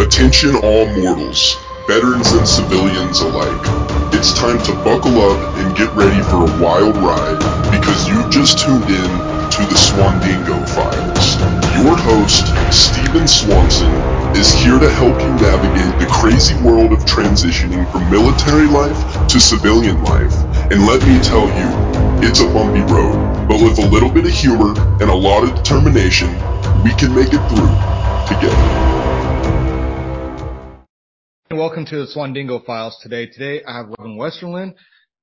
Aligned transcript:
Attention 0.00 0.56
all 0.56 0.86
mortals, 0.96 1.58
veterans 1.86 2.32
and 2.32 2.48
civilians 2.48 3.20
alike. 3.20 3.60
It's 4.16 4.32
time 4.32 4.56
to 4.64 4.72
buckle 4.82 5.20
up 5.20 5.56
and 5.58 5.76
get 5.76 5.92
ready 5.92 6.22
for 6.24 6.48
a 6.48 6.52
wild 6.56 6.96
ride 6.96 7.36
because 7.70 8.08
you've 8.08 8.30
just 8.30 8.58
tuned 8.58 8.88
in 8.88 9.10
to 9.52 9.60
the 9.68 9.76
Swandingo 9.76 10.56
Files. 10.72 11.36
Your 11.84 11.94
host, 11.94 12.48
Stephen 12.72 13.28
Swanson, 13.28 13.92
is 14.34 14.50
here 14.52 14.78
to 14.78 14.88
help 14.88 15.20
you 15.20 15.28
navigate 15.36 16.00
the 16.00 16.08
crazy 16.10 16.56
world 16.64 16.92
of 16.92 17.00
transitioning 17.00 17.84
from 17.92 18.10
military 18.10 18.66
life 18.68 19.28
to 19.28 19.38
civilian 19.38 20.02
life. 20.04 20.32
And 20.72 20.86
let 20.86 21.06
me 21.06 21.20
tell 21.20 21.44
you, 21.44 22.26
it's 22.26 22.40
a 22.40 22.48
bumpy 22.54 22.80
road, 22.90 23.46
but 23.46 23.60
with 23.60 23.78
a 23.78 23.86
little 23.88 24.10
bit 24.10 24.24
of 24.24 24.32
humor 24.32 24.72
and 25.02 25.10
a 25.10 25.14
lot 25.14 25.44
of 25.44 25.54
determination, 25.54 26.32
we 26.82 26.90
can 26.96 27.14
make 27.14 27.34
it 27.34 27.42
through 27.52 27.68
together. 28.26 28.89
Welcome 31.52 31.84
to 31.86 31.96
the 31.96 32.06
Swandingo 32.06 32.64
Files 32.64 32.96
today. 33.02 33.26
Today 33.26 33.64
I 33.66 33.78
have 33.78 33.88
Robin 33.88 34.16
Westerlund. 34.16 34.74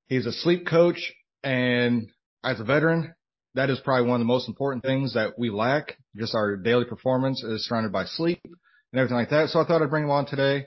He's 0.08 0.26
a 0.26 0.32
sleep 0.32 0.66
coach 0.66 1.10
and 1.42 2.10
as 2.44 2.60
a 2.60 2.64
veteran, 2.64 3.14
that 3.54 3.70
is 3.70 3.80
probably 3.80 4.06
one 4.06 4.20
of 4.20 4.26
the 4.26 4.30
most 4.30 4.46
important 4.46 4.84
things 4.84 5.14
that 5.14 5.38
we 5.38 5.48
lack. 5.48 5.96
Just 6.16 6.34
our 6.34 6.58
daily 6.58 6.84
performance 6.84 7.42
is 7.42 7.66
surrounded 7.66 7.92
by 7.92 8.04
sleep 8.04 8.40
and 8.44 9.00
everything 9.00 9.16
like 9.16 9.30
that. 9.30 9.48
So 9.48 9.58
I 9.58 9.64
thought 9.64 9.80
I'd 9.80 9.88
bring 9.88 10.04
him 10.04 10.10
on 10.10 10.26
today, 10.26 10.66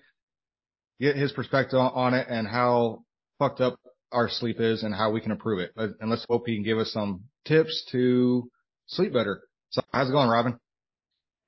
get 0.99 1.15
his 1.15 1.31
perspective 1.31 1.77
on 1.77 2.15
it 2.15 2.25
and 2.27 2.47
how 2.47 3.03
fucked 3.37 3.61
up 3.61 3.79
our 4.11 4.29
sleep 4.29 4.59
is 4.59 4.81
and 4.81 4.95
how 4.95 5.11
we 5.11 5.21
can 5.21 5.31
improve 5.31 5.59
it. 5.59 5.73
And 5.77 6.09
let's 6.09 6.25
hope 6.27 6.47
he 6.47 6.55
can 6.55 6.63
give 6.63 6.79
us 6.79 6.91
some 6.91 7.25
tips 7.45 7.85
to 7.91 8.49
sleep 8.87 9.13
better. 9.13 9.43
So 9.69 9.83
how's 9.93 10.09
it 10.09 10.11
going, 10.11 10.27
Robin? 10.27 10.57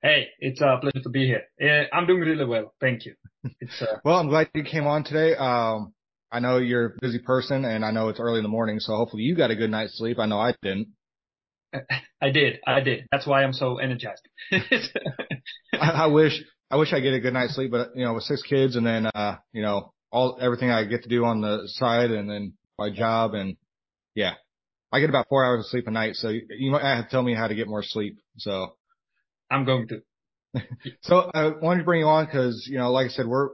Hey, 0.02 0.28
it's 0.38 0.60
a 0.60 0.78
pleasure 0.80 1.02
to 1.02 1.08
be 1.08 1.26
here. 1.26 1.42
Uh, 1.60 1.92
I'm 1.92 2.06
doing 2.06 2.20
really 2.20 2.44
well. 2.44 2.74
Thank 2.80 3.06
you. 3.06 3.14
It's, 3.60 3.82
uh... 3.82 3.98
well, 4.04 4.18
I'm 4.18 4.28
glad 4.28 4.50
you 4.54 4.64
came 4.64 4.86
on 4.86 5.04
today. 5.04 5.34
Um, 5.34 5.92
I 6.30 6.40
know 6.40 6.58
you're 6.58 6.86
a 6.86 6.92
busy 7.00 7.18
person 7.18 7.64
and 7.64 7.84
I 7.84 7.90
know 7.90 8.08
it's 8.08 8.20
early 8.20 8.38
in 8.38 8.42
the 8.42 8.48
morning. 8.48 8.80
So 8.80 8.94
hopefully 8.96 9.22
you 9.22 9.36
got 9.36 9.50
a 9.50 9.56
good 9.56 9.70
night's 9.70 9.96
sleep. 9.96 10.18
I 10.18 10.26
know 10.26 10.38
I 10.40 10.54
didn't. 10.62 10.88
I 12.20 12.30
did. 12.30 12.60
I 12.66 12.80
did. 12.80 13.06
That's 13.12 13.26
why 13.26 13.44
I'm 13.44 13.52
so 13.52 13.78
energized. 13.78 14.26
I, 14.52 15.78
I 15.78 16.06
wish, 16.06 16.42
I 16.70 16.76
wish 16.76 16.92
I 16.92 17.00
get 17.00 17.14
a 17.14 17.20
good 17.20 17.34
night's 17.34 17.54
sleep, 17.54 17.70
but 17.70 17.90
you 17.94 18.04
know, 18.04 18.14
with 18.14 18.24
six 18.24 18.42
kids 18.42 18.76
and 18.76 18.86
then, 18.86 19.06
uh, 19.06 19.36
you 19.52 19.62
know, 19.62 19.92
all, 20.10 20.38
everything 20.40 20.70
I 20.70 20.84
get 20.84 21.02
to 21.02 21.08
do 21.08 21.24
on 21.24 21.40
the 21.40 21.62
side 21.66 22.10
and 22.10 22.28
then 22.28 22.54
my 22.78 22.90
job 22.90 23.34
and 23.34 23.56
yeah, 24.14 24.34
I 24.92 25.00
get 25.00 25.10
about 25.10 25.28
four 25.28 25.44
hours 25.44 25.60
of 25.60 25.70
sleep 25.70 25.86
a 25.88 25.90
night. 25.90 26.14
So 26.14 26.28
you, 26.28 26.42
you 26.50 26.70
might 26.70 26.82
have 26.82 27.04
to 27.04 27.10
tell 27.10 27.22
me 27.22 27.34
how 27.34 27.48
to 27.48 27.54
get 27.54 27.68
more 27.68 27.82
sleep. 27.82 28.18
So 28.38 28.76
I'm 29.50 29.64
going 29.64 29.88
to. 29.88 30.02
so 31.02 31.30
I 31.34 31.48
wanted 31.48 31.80
to 31.80 31.84
bring 31.84 32.00
you 32.00 32.06
on 32.06 32.26
because, 32.26 32.66
you 32.70 32.78
know, 32.78 32.90
like 32.90 33.06
I 33.06 33.08
said, 33.10 33.26
we're, 33.26 33.50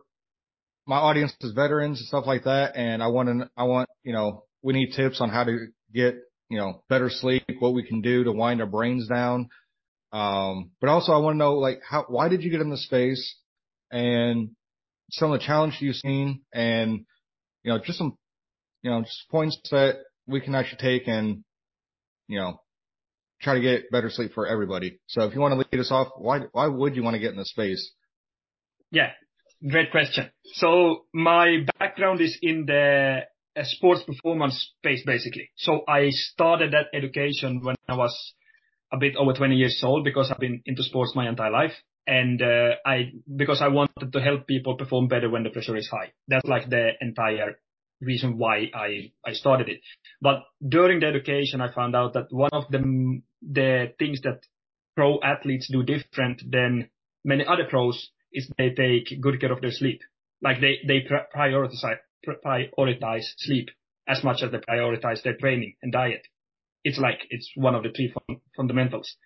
my 0.87 0.97
audience 0.97 1.35
is 1.41 1.53
veterans 1.53 1.99
and 2.01 2.09
stuff 2.09 2.25
like 2.27 2.45
that. 2.45 2.77
And 2.77 3.03
I 3.03 3.09
want 3.09 3.29
to, 3.29 3.51
I 3.57 3.65
want, 3.65 3.89
you 4.03 4.13
know, 4.13 4.45
we 4.63 4.73
need 4.73 4.93
tips 4.95 5.21
on 5.21 5.31
how 5.31 5.45
to 5.45 5.67
get, 5.95 6.17
you 6.49 6.59
know, 6.59 6.83
better 6.89 7.09
sleep, 7.11 7.45
what 7.59 7.75
we 7.75 7.87
can 7.87 8.01
do 8.01 8.25
to 8.25 8.33
wind 8.33 8.61
our 8.61 8.67
brains 8.67 9.09
down. 9.09 9.49
Um, 10.13 10.71
but 10.81 10.91
also 10.91 11.13
I 11.13 11.19
want 11.19 11.35
to 11.35 11.39
know, 11.39 11.55
like, 11.55 11.81
how, 11.89 12.05
why 12.09 12.29
did 12.29 12.43
you 12.43 12.51
get 12.51 12.61
in 12.61 12.71
the 12.71 12.77
space 12.77 13.37
and 13.91 14.51
some 15.11 15.33
of 15.33 15.41
the 15.41 15.47
challenges 15.47 15.81
you've 15.81 15.97
seen 15.97 16.43
and, 16.53 17.05
you 17.63 17.73
know, 17.73 17.79
just 17.79 17.99
some, 17.99 18.17
you 18.83 18.91
know, 18.91 19.03
just 19.03 19.29
points 19.31 19.59
that 19.71 19.99
we 20.27 20.41
can 20.41 20.55
actually 20.55 20.79
take 20.79 21.07
and, 21.07 21.45
you 22.27 22.39
know, 22.39 22.61
try 23.41 23.55
to 23.55 23.61
get 23.61 23.91
better 23.91 24.11
sleep 24.11 24.33
for 24.33 24.47
everybody. 24.47 25.01
So 25.07 25.23
if 25.25 25.35
you 25.35 25.41
want 25.41 25.53
to 25.53 25.59
lead 25.59 25.81
us 25.81 25.91
off, 25.91 26.09
why 26.17 26.41
why 26.53 26.67
would 26.67 26.97
you 26.97 27.03
want 27.03 27.15
to 27.15 27.21
get 27.21 27.31
in 27.31 27.37
the 27.37 27.45
space? 27.45 27.93
Yeah, 28.91 29.11
great 29.69 29.91
question. 29.91 30.31
So 30.55 31.07
my 31.13 31.67
background 31.79 32.21
is 32.21 32.39
in 32.43 32.67
the 32.67 33.21
uh, 33.57 33.63
sports 33.65 34.03
performance 34.03 34.73
space, 34.79 35.03
basically. 35.05 35.51
So 35.57 35.83
I 35.89 36.11
started 36.11 36.73
that 36.73 36.87
education 36.97 37.61
when 37.63 37.77
I 37.89 37.97
was 37.97 38.35
a 38.93 38.99
bit 38.99 39.17
over 39.17 39.33
20 39.33 39.55
years 39.55 39.81
old 39.85 40.05
because 40.05 40.31
I've 40.31 40.39
been 40.39 40.63
into 40.67 40.83
sports 40.83 41.13
my 41.15 41.29
entire 41.29 41.51
life. 41.51 41.73
And 42.07 42.43
uh, 42.43 42.75
I 42.85 43.13
because 43.37 43.61
I 43.63 43.69
wanted 43.69 44.13
to 44.13 44.21
help 44.21 44.47
people 44.47 44.77
perform 44.77 45.07
better 45.07 45.31
when 45.31 45.45
the 45.45 45.51
pressure 45.51 45.77
is 45.77 45.89
high. 45.89 46.11
That's 46.27 46.47
like 46.47 46.69
the 46.69 46.91
entire 47.01 47.57
reason 48.01 48.39
why 48.39 48.71
I, 48.75 49.13
I 49.25 49.33
started 49.33 49.69
it. 49.69 49.81
But 50.21 50.43
during 50.67 51.01
the 51.01 51.07
education, 51.07 51.61
I 51.61 51.73
found 51.73 51.95
out 51.95 52.15
that 52.15 52.27
one 52.31 52.51
of 52.53 52.65
the, 52.71 53.21
the 53.43 53.93
things 53.99 54.21
that 54.23 54.41
pro 54.97 55.21
athletes 55.23 55.69
do 55.71 55.83
different 55.83 56.43
than 56.51 56.91
many 57.25 57.45
other 57.45 57.65
pros 57.69 58.11
is 58.33 58.51
they 58.59 58.71
take 58.71 59.21
good 59.21 59.41
care 59.41 59.53
of 59.53 59.61
their 59.61 59.71
sleep. 59.71 60.01
Like 60.43 60.61
they, 60.61 60.79
they 60.87 61.07
prioritize, 61.35 61.99
prioritize 62.27 63.25
sleep 63.39 63.69
as 64.09 64.25
much 64.25 64.43
as 64.43 64.51
they 64.53 64.59
prioritize 64.59 65.23
their 65.23 65.37
training 65.37 65.75
and 65.83 65.93
diet. 65.93 66.27
It's 66.83 66.99
like, 66.99 67.27
it's 67.29 67.51
one 67.55 67.75
of 67.75 67.83
the 67.83 67.91
three 67.91 68.13
fun, 68.13 68.41
fundamentals. 68.57 69.17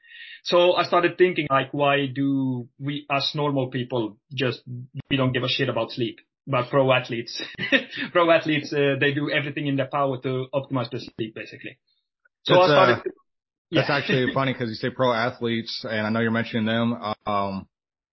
So 0.42 0.72
I 0.74 0.84
started 0.84 1.16
thinking 1.16 1.46
like, 1.50 1.72
why 1.72 2.06
do 2.12 2.68
we 2.80 3.06
as 3.10 3.30
normal 3.34 3.70
people 3.70 4.18
just, 4.32 4.62
we 5.08 5.16
don't 5.16 5.32
give 5.32 5.44
a 5.44 5.48
shit 5.48 5.68
about 5.68 5.92
sleep? 5.92 6.18
but 6.46 6.68
pro 6.70 6.92
athletes, 6.92 7.42
pro 8.12 8.30
athletes, 8.30 8.72
uh, 8.72 8.96
they 9.00 9.12
do 9.12 9.30
everything 9.30 9.66
in 9.66 9.76
their 9.76 9.86
power 9.86 10.20
to 10.20 10.46
optimize 10.52 10.90
their 10.90 11.00
sleep, 11.00 11.34
basically. 11.34 11.78
So 12.44 12.54
that's, 12.54 12.64
I 12.64 12.74
started. 12.74 12.98
Uh, 12.98 13.10
yeah. 13.74 13.82
That's 13.82 13.90
actually 13.90 14.32
funny 14.32 14.52
because 14.52 14.68
you 14.68 14.76
say 14.76 14.90
pro 14.90 15.12
athletes, 15.12 15.84
and 15.88 16.06
I 16.06 16.10
know 16.10 16.20
you're 16.20 16.30
mentioning 16.30 16.66
them. 16.66 17.14
Um, 17.26 17.66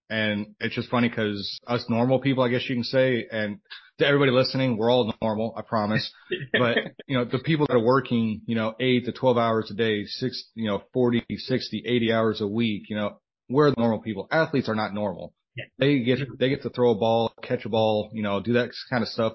and 0.09 0.55
it's 0.59 0.75
just 0.75 0.89
funny 0.89 1.07
because 1.07 1.59
us 1.67 1.85
normal 1.87 2.19
people, 2.19 2.43
I 2.43 2.49
guess 2.49 2.67
you 2.67 2.75
can 2.75 2.83
say, 2.83 3.27
and 3.31 3.59
to 3.99 4.05
everybody 4.05 4.31
listening, 4.31 4.77
we're 4.77 4.91
all 4.91 5.13
normal, 5.21 5.53
I 5.55 5.61
promise. 5.61 6.11
but, 6.51 6.77
you 7.07 7.17
know, 7.17 7.23
the 7.23 7.39
people 7.39 7.65
that 7.67 7.75
are 7.75 7.83
working, 7.83 8.41
you 8.45 8.55
know, 8.55 8.75
eight 8.79 9.05
to 9.05 9.13
12 9.13 9.37
hours 9.37 9.71
a 9.71 9.73
day, 9.73 10.05
six, 10.05 10.43
you 10.53 10.67
know, 10.67 10.83
40, 10.93 11.23
60, 11.29 11.83
80 11.85 12.11
hours 12.11 12.41
a 12.41 12.47
week, 12.47 12.89
you 12.89 12.97
know, 12.97 13.19
we're 13.49 13.69
the 13.69 13.75
normal 13.77 14.01
people. 14.01 14.27
Athletes 14.31 14.67
are 14.67 14.75
not 14.75 14.93
normal. 14.93 15.33
Yeah. 15.55 15.65
They 15.79 15.99
get 15.99 16.19
they 16.39 16.49
get 16.49 16.61
to 16.63 16.69
throw 16.69 16.91
a 16.91 16.95
ball, 16.95 17.33
catch 17.41 17.65
a 17.65 17.69
ball, 17.69 18.09
you 18.13 18.23
know, 18.23 18.39
do 18.39 18.53
that 18.53 18.71
kind 18.89 19.03
of 19.03 19.09
stuff 19.09 19.33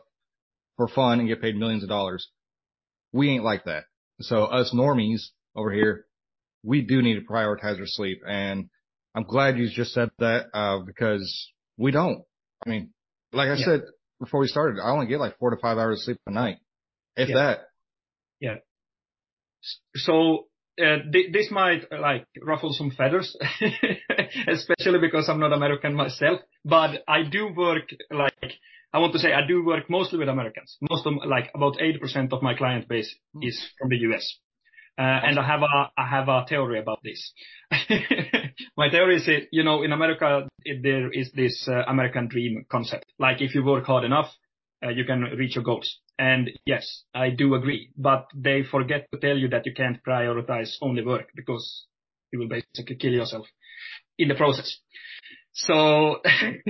for 0.76 0.88
fun 0.88 1.20
and 1.20 1.28
get 1.28 1.42
paid 1.42 1.56
millions 1.56 1.82
of 1.82 1.88
dollars. 1.88 2.28
We 3.12 3.30
ain't 3.30 3.44
like 3.44 3.64
that. 3.64 3.84
So 4.20 4.44
us 4.44 4.72
normies 4.74 5.28
over 5.54 5.70
here, 5.70 6.06
we 6.62 6.82
do 6.82 7.02
need 7.02 7.14
to 7.14 7.26
prioritize 7.26 7.78
our 7.78 7.86
sleep. 7.86 8.20
And 8.26 8.68
I'm 9.14 9.24
glad 9.24 9.58
you 9.58 9.68
just 9.68 9.92
said 9.92 10.10
that, 10.18 10.46
uh, 10.52 10.80
because 10.80 11.50
we 11.76 11.90
don't. 11.90 12.22
I 12.64 12.70
mean, 12.70 12.90
like 13.32 13.48
I 13.48 13.54
yeah. 13.54 13.64
said 13.64 13.82
before 14.20 14.40
we 14.40 14.48
started, 14.48 14.80
I 14.80 14.90
only 14.90 15.06
get 15.06 15.20
like 15.20 15.38
four 15.38 15.50
to 15.50 15.56
five 15.56 15.78
hours 15.78 16.00
of 16.00 16.04
sleep 16.04 16.18
a 16.26 16.30
night, 16.30 16.58
if 17.16 17.28
yeah. 17.28 17.34
that. 17.34 17.58
Yeah. 18.40 18.54
So 19.96 20.46
uh, 20.80 20.98
th- 21.12 21.32
this 21.32 21.50
might 21.50 21.90
like 21.90 22.26
ruffle 22.42 22.72
some 22.72 22.90
feathers, 22.90 23.36
especially 24.48 24.98
because 25.00 25.28
I'm 25.28 25.40
not 25.40 25.52
American 25.52 25.94
myself. 25.94 26.40
But 26.64 27.02
I 27.08 27.22
do 27.22 27.52
work 27.54 27.84
like 28.10 28.52
I 28.92 28.98
want 28.98 29.12
to 29.12 29.18
say 29.18 29.32
I 29.32 29.46
do 29.46 29.64
work 29.64 29.90
mostly 29.90 30.18
with 30.18 30.28
Americans. 30.28 30.76
Most 30.88 31.06
of 31.06 31.14
like 31.26 31.50
about 31.54 31.76
80% 31.76 32.32
of 32.32 32.42
my 32.42 32.54
client 32.54 32.88
base 32.88 33.14
is 33.42 33.62
from 33.78 33.90
the 33.90 33.96
US. 34.08 34.38
Uh, 34.98 35.02
and 35.02 35.38
I 35.38 35.46
have 35.46 35.62
a 35.62 35.90
I 35.98 36.06
have 36.08 36.28
a 36.28 36.46
theory 36.48 36.80
about 36.80 37.00
this. 37.04 37.32
my 38.78 38.88
theory 38.90 39.16
is 39.16 39.26
that 39.26 39.48
you 39.52 39.62
know 39.62 39.82
in 39.82 39.92
America 39.92 40.48
it, 40.64 40.82
there 40.82 41.10
is 41.10 41.30
this 41.32 41.68
uh, 41.68 41.82
American 41.86 42.28
dream 42.28 42.64
concept. 42.70 43.04
Like 43.18 43.42
if 43.42 43.54
you 43.54 43.62
work 43.62 43.84
hard 43.84 44.04
enough, 44.04 44.30
uh, 44.84 44.88
you 44.90 45.04
can 45.04 45.20
reach 45.20 45.54
your 45.54 45.64
goals. 45.64 46.00
And 46.18 46.50
yes, 46.64 47.04
I 47.14 47.30
do 47.30 47.54
agree, 47.54 47.90
but 47.96 48.26
they 48.34 48.62
forget 48.62 49.06
to 49.12 49.20
tell 49.20 49.36
you 49.36 49.48
that 49.48 49.66
you 49.66 49.74
can't 49.74 50.02
prioritize 50.02 50.76
only 50.80 51.04
work 51.04 51.28
because 51.34 51.86
you 52.32 52.38
will 52.38 52.48
basically 52.48 52.96
kill 52.96 53.12
yourself 53.12 53.46
in 54.18 54.28
the 54.28 54.34
process. 54.34 54.78
So 55.52 56.20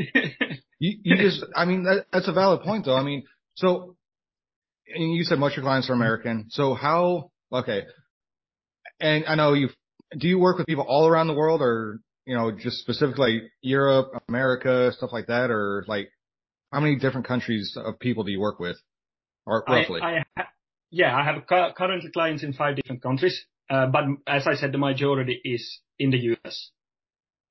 you, 0.79 0.99
you 1.03 1.17
just, 1.17 1.45
I 1.55 1.65
mean, 1.65 1.85
that, 1.85 2.07
that's 2.13 2.29
a 2.29 2.33
valid 2.33 2.63
point 2.63 2.85
though. 2.85 2.97
I 2.97 3.03
mean, 3.03 3.25
so, 3.55 3.97
and 4.93 5.13
you 5.15 5.25
said 5.25 5.39
most 5.39 5.53
of 5.53 5.59
your 5.59 5.65
clients 5.65 5.91
are 5.91 5.95
American. 5.95 6.47
So 6.51 6.75
how, 6.75 7.31
okay. 7.53 7.83
And 9.01 9.25
I 9.27 9.35
know 9.35 9.53
you, 9.53 9.69
do 10.17 10.29
you 10.29 10.39
work 10.39 10.59
with 10.59 10.67
people 10.67 10.85
all 10.87 11.07
around 11.07 11.27
the 11.27 11.35
world 11.35 11.61
or, 11.61 12.01
you 12.25 12.37
know, 12.37 12.51
just 12.51 12.79
specifically 12.79 13.51
Europe, 13.61 14.11
America, 14.29 14.93
stuff 14.93 15.11
like 15.13 15.27
that? 15.27 15.51
Or 15.51 15.85
like, 15.87 16.09
how 16.73 16.81
many 16.81 16.97
different 16.97 17.27
countries 17.27 17.77
of 17.77 17.99
people 17.99 18.25
do 18.25 18.33
you 18.33 18.41
work 18.41 18.59
with? 18.59 18.77
Or 19.47 19.65
roughly? 19.69 20.01
I, 20.01 20.25
I 20.37 20.45
yeah, 20.91 21.15
I 21.15 21.25
have 21.25 21.47
currently 21.47 22.11
clients 22.11 22.43
in 22.43 22.53
five 22.53 22.77
different 22.77 23.03
countries. 23.03 23.45
Uh, 23.69 23.87
but 23.87 24.05
as 24.27 24.47
I 24.47 24.55
said, 24.55 24.73
the 24.73 24.79
majority 24.79 25.41
is 25.45 25.81
in 25.99 26.11
the 26.11 26.37
US. 26.45 26.71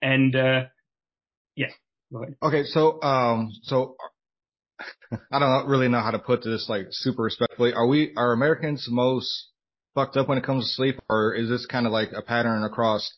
And, 0.02 0.36
uh, 0.36 0.64
yeah, 1.56 1.68
go 2.12 2.24
ahead. 2.24 2.36
Okay. 2.42 2.64
So, 2.64 3.02
um, 3.02 3.52
so 3.64 3.96
I 5.32 5.40
don't 5.40 5.68
really 5.68 5.90
know 5.90 6.02
how 6.02 6.12
to 6.12 6.20
put 6.20 6.44
this 6.44 6.68
like 6.70 6.88
super 6.92 7.24
respectfully. 7.24 7.74
Are 7.74 7.88
we, 7.88 8.14
are 8.16 8.32
Americans 8.34 8.88
most 8.90 9.50
fucked 9.96 10.18
up 10.18 10.28
when 10.28 10.38
it 10.38 10.44
comes 10.44 10.66
to 10.66 10.74
sleep 10.74 11.00
or 11.10 11.34
is 11.34 11.50
this 11.50 11.66
kind 11.66 11.88
of 11.88 11.92
like 11.92 12.10
a 12.16 12.22
pattern 12.22 12.64
across 12.64 13.12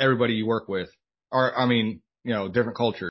everybody 0.00 0.32
you 0.34 0.46
work 0.46 0.68
with? 0.68 0.88
Or, 1.30 1.56
I 1.56 1.66
mean, 1.66 2.00
you 2.24 2.32
know, 2.32 2.48
different 2.48 2.76
cultures? 2.76 3.10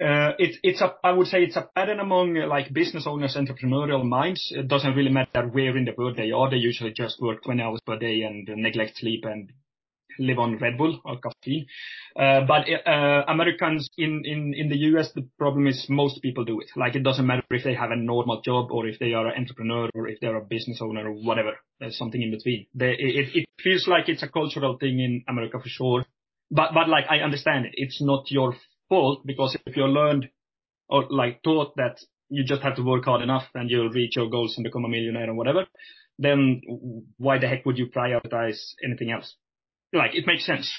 Uh, 0.00 0.32
it, 0.38 0.56
it's 0.62 0.80
a, 0.80 0.94
I 1.02 1.12
would 1.12 1.28
say 1.28 1.44
it's 1.44 1.56
a 1.56 1.68
pattern 1.74 2.00
among 2.00 2.36
uh, 2.36 2.46
like 2.46 2.72
business 2.72 3.06
owners, 3.06 3.36
entrepreneurial 3.36 4.04
minds. 4.04 4.52
It 4.54 4.68
doesn't 4.68 4.94
really 4.94 5.10
matter 5.10 5.48
where 5.48 5.76
in 5.76 5.84
the 5.84 5.94
world 5.96 6.16
they 6.16 6.30
are. 6.30 6.50
They 6.50 6.56
usually 6.56 6.92
just 6.92 7.20
work 7.20 7.42
20 7.44 7.62
hours 7.62 7.80
per 7.86 7.98
day 7.98 8.22
and 8.22 8.46
neglect 8.60 8.98
sleep 8.98 9.24
and 9.24 9.50
live 10.18 10.38
on 10.38 10.58
Red 10.58 10.78
Bull 10.78 11.00
or 11.04 11.18
caffeine. 11.18 11.66
Uh, 12.16 12.42
but 12.46 12.66
uh, 12.86 13.24
Americans 13.28 13.88
in, 13.96 14.22
in, 14.24 14.54
in 14.54 14.68
the 14.68 14.76
US, 14.88 15.10
the 15.14 15.26
problem 15.38 15.66
is 15.66 15.86
most 15.88 16.22
people 16.22 16.44
do 16.44 16.60
it. 16.60 16.68
Like 16.76 16.94
it 16.94 17.02
doesn't 17.02 17.26
matter 17.26 17.42
if 17.50 17.64
they 17.64 17.74
have 17.74 17.90
a 17.90 17.96
normal 17.96 18.40
job 18.42 18.70
or 18.70 18.86
if 18.86 18.98
they 18.98 19.12
are 19.12 19.26
an 19.26 19.34
entrepreneur 19.36 19.88
or 19.94 20.08
if 20.08 20.20
they're 20.20 20.36
a 20.36 20.44
business 20.44 20.80
owner 20.80 21.08
or 21.08 21.12
whatever. 21.12 21.52
There's 21.80 21.98
something 21.98 22.22
in 22.22 22.30
between. 22.30 22.66
They, 22.74 22.92
it, 22.92 23.28
it 23.34 23.48
feels 23.62 23.86
like 23.88 24.08
it's 24.08 24.22
a 24.22 24.28
cultural 24.28 24.78
thing 24.78 25.00
in 25.00 25.24
America 25.28 25.58
for 25.60 25.68
sure. 25.68 26.04
But, 26.50 26.70
but 26.74 26.88
like 26.88 27.04
I 27.10 27.18
understand 27.18 27.66
it. 27.66 27.72
It's 27.74 28.00
not 28.00 28.30
your 28.30 28.54
fault 28.88 29.26
because 29.26 29.56
if 29.66 29.76
you're 29.76 29.88
learned 29.88 30.28
or 30.88 31.06
like 31.10 31.42
taught 31.42 31.74
that 31.76 31.98
you 32.28 32.44
just 32.44 32.62
have 32.62 32.76
to 32.76 32.82
work 32.82 33.04
hard 33.04 33.22
enough 33.22 33.44
and 33.54 33.70
you'll 33.70 33.90
reach 33.90 34.16
your 34.16 34.28
goals 34.28 34.54
and 34.56 34.64
become 34.64 34.84
a 34.84 34.88
millionaire 34.88 35.30
or 35.30 35.34
whatever, 35.34 35.66
then 36.18 36.60
why 37.16 37.38
the 37.38 37.48
heck 37.48 37.66
would 37.66 37.78
you 37.78 37.86
prioritize 37.86 38.60
anything 38.84 39.10
else? 39.10 39.34
Like 39.94 40.14
it 40.14 40.26
makes 40.26 40.44
sense. 40.44 40.72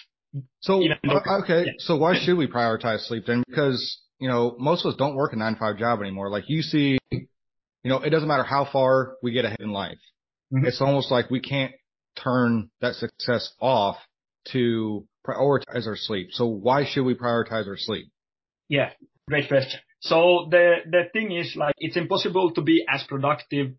So 0.60 0.82
uh, 0.84 1.42
okay, 1.44 1.64
yeah. 1.66 1.72
so 1.78 1.98
why 1.98 2.20
should 2.20 2.38
we 2.38 2.48
prioritize 2.48 3.08
sleep 3.08 3.24
then? 3.26 3.44
Because 3.48 4.02
you 4.20 4.28
know 4.28 4.56
most 4.60 4.86
of 4.86 4.92
us 4.92 4.98
don't 4.98 5.16
work 5.16 5.34
a 5.34 5.36
nine 5.38 5.54
to 5.54 5.60
five 5.60 5.78
job 5.78 6.02
anymore. 6.02 6.30
Like 6.30 6.46
you 6.48 6.62
see, 6.62 6.98
you 7.12 7.28
know 7.84 8.00
it 8.00 8.10
doesn't 8.10 8.28
matter 8.28 8.44
how 8.44 8.68
far 8.72 9.16
we 9.24 9.32
get 9.32 9.46
ahead 9.46 9.62
in 9.62 9.72
life. 9.72 9.98
Mm-hmm. 10.54 10.66
It's 10.66 10.82
almost 10.82 11.12
like 11.12 11.30
we 11.30 11.40
can't 11.40 11.74
turn 12.22 12.70
that 12.82 12.96
success 12.96 13.54
off 13.60 13.98
to 14.52 15.08
prioritize 15.26 15.88
our 15.88 15.96
sleep. 15.96 16.30
So 16.32 16.48
why 16.48 16.86
should 16.86 17.04
we 17.04 17.16
prioritize 17.16 17.68
our 17.68 17.78
sleep? 17.78 18.08
Yeah, 18.68 18.92
great 19.28 19.48
question. 19.48 19.80
So 20.02 20.48
the 20.52 20.78
the 20.90 21.04
thing 21.14 21.32
is 21.32 21.56
like 21.56 21.76
it's 21.78 21.98
impossible 21.98 22.52
to 22.54 22.62
be 22.62 22.86
as 22.88 23.04
productive 23.04 23.74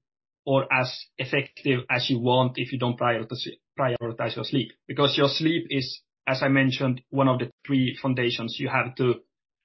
or 0.45 0.67
as 0.73 0.97
effective 1.19 1.81
as 1.91 2.09
you 2.09 2.19
want 2.19 2.53
if 2.57 2.73
you 2.73 2.79
don't 2.79 2.99
prioritize 2.99 3.47
prioritize 3.79 4.37
your 4.37 4.45
sleep 4.45 4.73
because 4.89 5.17
your 5.17 5.29
sleep 5.29 5.67
is, 5.71 6.01
as 6.27 6.43
I 6.43 6.49
mentioned, 6.49 7.03
one 7.11 7.29
of 7.29 7.39
the 7.39 7.51
three 7.67 7.97
foundations 8.01 8.57
you 8.59 8.69
have 8.69 8.95
to 8.97 9.15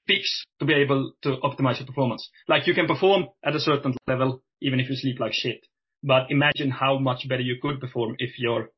fix 0.08 0.46
to 0.60 0.66
be 0.66 0.74
able 0.74 1.13
to 1.24 1.38
optimize 1.44 1.80
your 1.80 1.88
performance. 1.88 2.30
Like 2.48 2.68
you 2.68 2.74
can 2.74 2.88
perform 2.88 3.25
at 3.44 3.56
a 3.56 3.60
certain 3.60 3.96
level 4.08 4.44
even 4.62 4.80
if 4.80 4.90
you 4.90 4.96
sleep 4.96 5.19
like 5.19 5.34
shit. 5.34 5.66
But 6.04 6.31
imagine 6.31 6.72
how 6.72 6.98
much 6.98 7.28
better 7.28 7.42
you 7.42 7.58
could 7.62 7.80
perform 7.80 8.16
if 8.18 8.40
you're, 8.40 8.69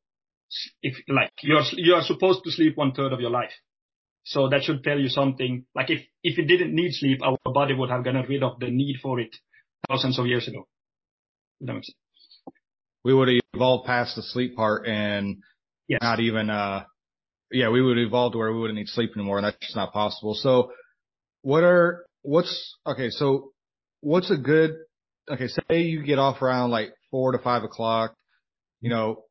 if 0.81 0.95
like 1.07 1.31
you're, 1.41 1.63
you 1.74 1.94
are 1.94 2.03
supposed 2.03 2.44
to 2.44 2.51
sleep 2.51 2.77
one 2.77 2.94
third 2.94 3.13
of 3.13 3.21
your 3.21 3.31
life. 3.31 3.51
So 4.25 4.50
that 4.50 4.63
should 4.63 4.83
tell 4.83 5.00
you 5.00 5.09
something. 5.09 5.65
Like 5.75 5.89
if, 5.89 6.01
if 6.24 6.38
you 6.38 6.45
didn't 6.45 6.75
need 6.75 6.94
sleep, 6.94 7.21
our 7.24 7.38
body 7.45 7.74
would 7.74 7.89
have 7.89 8.03
gotten 8.03 8.25
rid 8.27 8.44
of 8.44 8.59
the 8.59 8.69
need 8.69 8.97
for 9.01 9.19
it 9.19 9.36
thousands 9.89 10.19
of 10.19 10.27
years 10.27 10.47
ago. 10.47 10.68
That 11.62 11.74
makes 11.74 11.88
sense 11.88 12.02
we 13.03 13.13
would 13.13 13.27
have 13.27 13.39
evolved 13.53 13.85
past 13.85 14.15
the 14.15 14.23
sleep 14.23 14.55
part 14.55 14.88
and 14.88 15.38
yes. 15.88 16.00
not 16.01 16.19
even, 16.19 16.50
uh, 16.50 16.83
yeah, 17.51 17.69
we 17.69 17.81
would 17.81 17.97
evolve 17.97 18.31
to 18.33 18.38
where 18.38 18.51
we 18.51 18.59
wouldn't 18.59 18.77
need 18.77 18.88
sleep 18.88 19.11
anymore 19.15 19.38
and 19.38 19.45
that's 19.45 19.57
just 19.61 19.75
not 19.75 19.94
possible. 19.94 20.33
So 20.33 20.71
what 21.41 21.63
are, 21.63 22.05
what's, 22.21 22.77
okay, 22.85 23.09
so 23.09 23.51
what's 24.01 24.31
a 24.31 24.38
good, 24.38 24.71
okay, 25.29 25.47
say 25.47 25.81
you 25.81 26.03
get 26.03 26.19
off 26.19 26.41
around 26.41 26.71
like 26.71 26.94
four 27.11 27.31
to 27.31 27.39
five 27.39 27.63
o'clock, 27.63 28.15
you 28.81 28.89
know, 28.89 29.23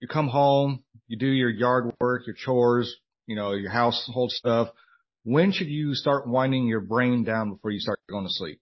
you 0.00 0.08
come 0.08 0.28
home, 0.28 0.84
you 1.08 1.18
do 1.18 1.26
your 1.26 1.50
yard 1.50 1.92
work, 2.00 2.26
your 2.26 2.36
chores, 2.36 2.94
you 3.26 3.36
know, 3.36 3.52
your 3.52 3.70
household 3.70 4.30
stuff. 4.30 4.68
When 5.24 5.52
should 5.52 5.68
you 5.68 5.94
start 5.94 6.28
winding 6.28 6.66
your 6.66 6.80
brain 6.80 7.24
down 7.24 7.50
before 7.50 7.70
you 7.70 7.80
start 7.80 7.98
going 8.08 8.26
to 8.26 8.32
sleep? 8.32 8.60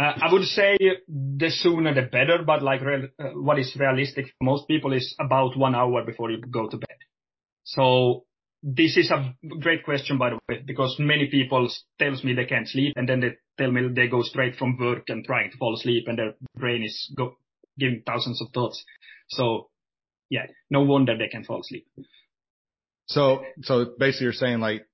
Uh, 0.00 0.14
I 0.22 0.32
would 0.32 0.44
say 0.44 0.78
the 1.08 1.50
sooner 1.50 1.92
the 1.92 2.02
better, 2.02 2.42
but 2.46 2.62
like 2.62 2.80
uh, 2.80 3.24
what 3.34 3.58
is 3.58 3.76
realistic 3.78 4.26
for 4.38 4.44
most 4.44 4.66
people 4.66 4.94
is 4.94 5.14
about 5.20 5.58
one 5.58 5.74
hour 5.74 6.02
before 6.06 6.30
you 6.30 6.40
go 6.40 6.68
to 6.68 6.78
bed. 6.78 6.96
So 7.64 8.24
this 8.62 8.96
is 8.96 9.10
a 9.10 9.34
great 9.60 9.84
question, 9.84 10.16
by 10.16 10.30
the 10.30 10.38
way, 10.48 10.62
because 10.64 10.96
many 10.98 11.26
people 11.26 11.68
tells 11.98 12.24
me 12.24 12.32
they 12.32 12.46
can't 12.46 12.66
sleep 12.66 12.94
and 12.96 13.06
then 13.06 13.20
they 13.20 13.36
tell 13.58 13.70
me 13.70 13.88
they 13.94 14.08
go 14.08 14.22
straight 14.22 14.56
from 14.56 14.78
work 14.78 15.04
and 15.08 15.22
trying 15.22 15.50
to 15.50 15.58
fall 15.58 15.74
asleep 15.74 16.04
and 16.06 16.18
their 16.18 16.34
brain 16.56 16.82
is 16.82 17.12
go, 17.14 17.36
giving 17.78 18.02
thousands 18.06 18.40
of 18.40 18.48
thoughts. 18.54 18.82
So 19.28 19.68
yeah, 20.30 20.46
no 20.70 20.80
wonder 20.80 21.18
they 21.18 21.28
can 21.28 21.44
fall 21.44 21.60
asleep. 21.60 21.86
So, 23.06 23.44
so 23.62 23.92
basically 23.98 24.24
you're 24.24 24.32
saying 24.32 24.60
like, 24.60 24.86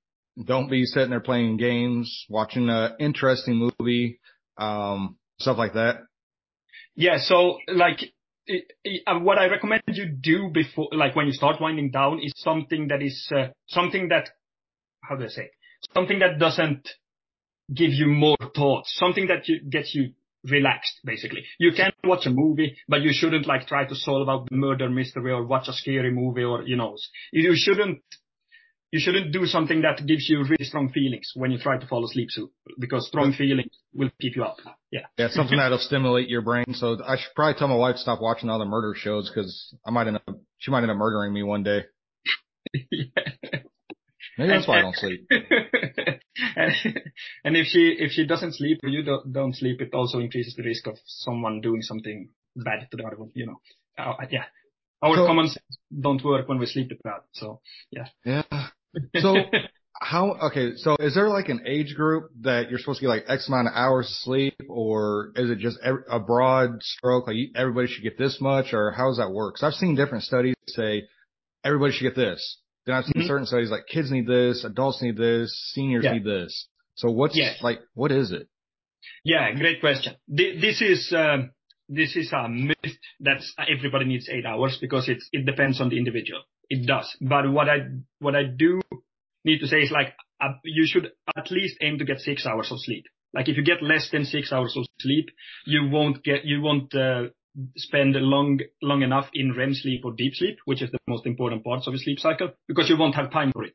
don't 0.43 0.69
be 0.69 0.83
sitting 0.85 1.11
there 1.11 1.21
playing 1.21 1.57
games, 1.57 2.25
watching 2.29 2.69
an 2.69 2.91
interesting 2.99 3.71
movie, 3.79 4.19
um, 4.57 5.17
stuff 5.39 5.57
like 5.57 5.73
that? 5.73 5.97
Yeah. 6.95 7.17
So 7.19 7.57
like, 7.67 8.03
it, 8.45 8.65
it, 8.83 9.03
uh, 9.05 9.19
what 9.19 9.37
I 9.37 9.47
recommend 9.47 9.83
you 9.87 10.09
do 10.09 10.49
before, 10.53 10.87
like 10.91 11.15
when 11.15 11.27
you 11.27 11.33
start 11.33 11.59
winding 11.59 11.91
down 11.91 12.19
is 12.23 12.33
something 12.37 12.87
that 12.87 13.01
is, 13.01 13.29
uh, 13.35 13.47
something 13.67 14.09
that, 14.09 14.29
how 15.03 15.15
do 15.15 15.25
I 15.25 15.27
say, 15.27 15.49
something 15.93 16.19
that 16.19 16.39
doesn't 16.39 16.87
give 17.73 17.91
you 17.91 18.07
more 18.07 18.37
thoughts, 18.55 18.95
something 18.97 19.27
that 19.27 19.47
you, 19.47 19.61
gets 19.69 19.93
you 19.93 20.13
relaxed, 20.49 20.99
basically. 21.03 21.43
You 21.59 21.71
can 21.75 21.91
watch 22.03 22.25
a 22.25 22.29
movie, 22.29 22.77
but 22.87 23.01
you 23.01 23.11
shouldn't 23.11 23.47
like 23.47 23.67
try 23.67 23.85
to 23.85 23.95
solve 23.95 24.29
out 24.29 24.47
the 24.49 24.55
murder 24.55 24.89
mystery 24.89 25.31
or 25.31 25.45
watch 25.45 25.67
a 25.67 25.73
scary 25.73 26.11
movie 26.11 26.43
or, 26.43 26.63
you 26.63 26.77
know, 26.77 26.95
you 27.33 27.53
shouldn't 27.55 28.01
you 28.91 28.99
shouldn't 28.99 29.33
do 29.33 29.45
something 29.45 29.81
that 29.81 30.05
gives 30.05 30.29
you 30.29 30.43
really 30.43 30.63
strong 30.63 30.89
feelings 30.89 31.31
when 31.35 31.51
you 31.51 31.57
try 31.57 31.77
to 31.77 31.87
fall 31.87 32.05
asleep 32.05 32.29
soon, 32.31 32.49
because 32.79 33.07
strong 33.07 33.33
feelings 33.33 33.71
will 33.93 34.09
keep 34.21 34.35
you 34.35 34.43
up. 34.43 34.57
Yeah. 34.91 35.01
Yeah, 35.17 35.27
something 35.29 35.57
that'll 35.57 35.77
stimulate 35.77 36.29
your 36.29 36.41
brain. 36.41 36.73
So 36.73 36.97
I 37.05 37.17
should 37.17 37.33
probably 37.35 37.59
tell 37.59 37.67
my 37.67 37.75
wife 37.75 37.95
to 37.95 38.01
stop 38.01 38.21
watching 38.21 38.49
all 38.49 38.59
the 38.59 38.65
murder 38.65 38.93
shows 38.95 39.29
because 39.29 39.75
I 39.85 39.91
might 39.91 40.07
end 40.07 40.17
up, 40.17 40.39
she 40.57 40.71
might 40.71 40.83
end 40.83 40.91
up 40.91 40.97
murdering 40.97 41.33
me 41.33 41.43
one 41.43 41.63
day. 41.63 41.83
yeah. 42.73 43.05
Maybe 44.37 44.49
that's 44.49 44.67
why 44.67 44.79
I 44.79 44.81
don't 44.81 44.95
sleep. 44.95 45.25
and, 45.31 45.47
if 47.57 47.65
she 47.65 47.95
if 47.97 48.11
she 48.11 48.27
doesn't 48.27 48.53
sleep 48.53 48.81
or 48.83 48.89
you 48.89 49.01
don't, 49.01 49.33
don't 49.33 49.55
sleep, 49.55 49.81
it 49.81 49.95
also 49.95 50.19
increases 50.19 50.53
the 50.55 50.61
risk 50.61 50.85
of 50.85 50.95
someone 51.05 51.59
doing 51.59 51.81
something 51.81 52.29
bad 52.55 52.87
to 52.91 52.97
the 52.97 53.03
other 53.03 53.17
one. 53.17 53.31
You 53.33 53.47
know, 53.47 53.59
uh, 53.97 54.13
yeah. 54.29 54.43
Our 55.01 55.15
so, 55.15 55.25
common 55.25 55.47
sense 55.47 55.79
don't 55.99 56.23
work 56.23 56.47
when 56.47 56.59
we 56.59 56.67
sleep 56.67 56.89
deprived. 56.89 57.25
So 57.31 57.61
yeah. 57.89 58.09
Yeah. 58.23 58.43
So 59.17 59.35
how, 60.01 60.33
okay. 60.51 60.75
So 60.75 60.95
is 60.99 61.15
there 61.15 61.29
like 61.29 61.49
an 61.49 61.61
age 61.65 61.95
group 61.95 62.31
that 62.41 62.69
you're 62.69 62.79
supposed 62.79 62.99
to 62.99 63.05
get 63.05 63.09
like 63.09 63.25
X 63.27 63.47
amount 63.47 63.67
of 63.67 63.73
hours 63.75 64.07
of 64.07 64.15
sleep 64.17 64.55
or 64.69 65.31
is 65.35 65.49
it 65.49 65.59
just 65.59 65.77
a 65.83 66.19
broad 66.19 66.81
stroke? 66.81 67.27
Like 67.27 67.37
everybody 67.55 67.87
should 67.87 68.03
get 68.03 68.17
this 68.17 68.39
much 68.39 68.73
or 68.73 68.91
how 68.91 69.07
does 69.07 69.17
that 69.17 69.31
work? 69.31 69.55
Cause 69.55 69.63
I've 69.63 69.77
seen 69.77 69.95
different 69.95 70.23
studies 70.23 70.55
say 70.67 71.03
everybody 71.63 71.93
should 71.93 72.03
get 72.03 72.15
this. 72.15 72.59
Then 72.85 72.95
I've 72.95 73.05
seen 73.05 73.21
mm-hmm. 73.23 73.27
certain 73.27 73.45
studies 73.45 73.69
like 73.69 73.85
kids 73.87 74.11
need 74.11 74.27
this, 74.27 74.63
adults 74.63 75.01
need 75.01 75.17
this, 75.17 75.51
seniors 75.73 76.05
yeah. 76.05 76.13
need 76.13 76.23
this. 76.23 76.67
So 76.95 77.11
what's 77.11 77.37
yeah. 77.37 77.53
like, 77.61 77.79
what 77.93 78.11
is 78.11 78.31
it? 78.31 78.47
Yeah, 79.23 79.51
great 79.53 79.81
question. 79.81 80.15
This 80.27 80.81
is, 80.81 81.13
um, 81.15 81.51
this 81.89 82.15
is 82.15 82.31
a 82.33 82.49
myth 82.49 82.77
that 83.21 83.41
everybody 83.67 84.05
needs 84.05 84.29
eight 84.29 84.45
hours 84.45 84.77
because 84.79 85.07
it, 85.07 85.19
it 85.31 85.45
depends 85.45 85.79
on 85.79 85.89
the 85.89 85.97
individual. 85.97 86.41
It 86.69 86.85
does. 86.85 87.15
But 87.21 87.51
what 87.51 87.69
I, 87.69 87.87
what 88.19 88.35
I 88.35 88.43
do 88.43 88.81
need 89.45 89.59
to 89.59 89.67
say 89.67 89.77
is 89.77 89.91
like, 89.91 90.13
uh, 90.39 90.53
you 90.63 90.85
should 90.85 91.11
at 91.35 91.49
least 91.51 91.77
aim 91.81 91.97
to 91.99 92.05
get 92.05 92.19
six 92.19 92.45
hours 92.45 92.71
of 92.71 92.79
sleep. 92.79 93.05
Like 93.33 93.47
if 93.49 93.57
you 93.57 93.63
get 93.63 93.81
less 93.81 94.09
than 94.11 94.25
six 94.25 94.51
hours 94.51 94.75
of 94.77 94.85
sleep, 94.99 95.29
you 95.65 95.89
won't 95.89 96.23
get, 96.23 96.45
you 96.45 96.61
won't, 96.61 96.93
uh, 96.93 97.27
spend 97.75 98.15
long, 98.15 98.59
long 98.81 99.01
enough 99.01 99.27
in 99.33 99.53
REM 99.53 99.73
sleep 99.73 100.01
or 100.05 100.13
deep 100.13 100.33
sleep, 100.35 100.57
which 100.65 100.81
is 100.81 100.91
the 100.91 100.99
most 101.07 101.25
important 101.25 101.63
parts 101.63 101.87
of 101.87 101.93
your 101.93 101.99
sleep 101.99 102.19
cycle, 102.19 102.51
because 102.67 102.89
you 102.89 102.97
won't 102.97 103.15
have 103.15 103.31
time 103.31 103.51
for 103.51 103.63
it, 103.63 103.73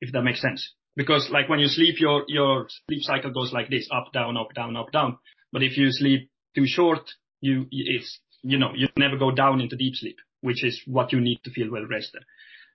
if 0.00 0.12
that 0.12 0.22
makes 0.22 0.40
sense. 0.40 0.74
Because 0.96 1.30
like 1.30 1.48
when 1.48 1.60
you 1.60 1.68
sleep, 1.68 2.00
your, 2.00 2.24
your 2.26 2.66
sleep 2.88 3.02
cycle 3.02 3.30
goes 3.30 3.52
like 3.52 3.70
this, 3.70 3.88
up, 3.92 4.12
down, 4.12 4.36
up, 4.36 4.52
down, 4.54 4.76
up, 4.76 4.90
down. 4.90 5.18
But 5.52 5.62
if 5.62 5.76
you 5.76 5.92
sleep 5.92 6.28
too 6.56 6.66
short, 6.66 7.08
you, 7.40 7.66
it's, 7.70 8.18
you 8.42 8.58
know, 8.58 8.72
you 8.74 8.88
never 8.96 9.16
go 9.16 9.30
down 9.30 9.60
into 9.60 9.76
deep 9.76 9.94
sleep, 9.94 10.16
which 10.40 10.64
is 10.64 10.80
what 10.86 11.12
you 11.12 11.20
need 11.20 11.40
to 11.44 11.50
feel 11.50 11.70
well 11.70 11.86
rested, 11.86 12.22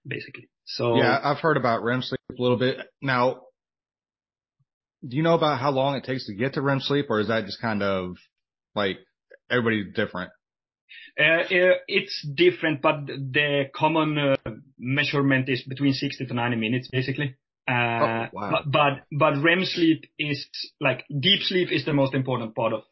basically. 0.06 0.50
So. 0.66 0.98
Yeah, 0.98 1.20
I've 1.24 1.40
heard 1.40 1.58
about 1.58 1.84
REM 1.84 2.02
sleep 2.02 2.20
a 2.30 2.42
little 2.42 2.58
bit. 2.58 2.78
Now, 3.02 3.42
do 5.08 5.18
you 5.18 5.24
know 5.24 5.36
about 5.36 5.60
how 5.60 5.72
long 5.72 5.96
it 5.96 6.04
takes 6.04 6.26
to 6.28 6.34
get 6.34 6.54
to 6.54 6.62
REM 6.62 6.80
sleep 6.80 7.08
or 7.10 7.20
is 7.20 7.28
that 7.28 7.46
just 7.46 7.62
kind 7.62 7.84
of 7.84 8.16
like 8.76 8.98
everybody's 9.50 9.94
different? 9.94 10.32
Uh, 11.20 11.24
uh 11.24 11.74
it's 11.88 12.28
different, 12.36 12.82
but 12.82 13.06
the 13.06 13.66
common 13.74 14.18
uh, 14.18 14.36
measurement 14.78 15.48
is 15.50 15.64
between 15.64 15.94
60 15.94 16.26
to 16.26 16.34
90 16.34 16.58
minutes, 16.58 16.90
basically. 16.92 17.36
Uh, 17.68 17.72
oh, 17.72 18.26
wow. 18.34 18.52
but, 18.52 18.72
but, 18.72 18.92
but 19.12 19.42
REM 19.42 19.66
sleep 19.66 20.04
is 20.20 20.48
like 20.80 21.06
deep 21.08 21.42
sleep 21.42 21.72
is 21.72 21.86
the 21.86 21.94
most 21.94 22.14
important 22.14 22.56
part 22.56 22.74
of 22.74 22.84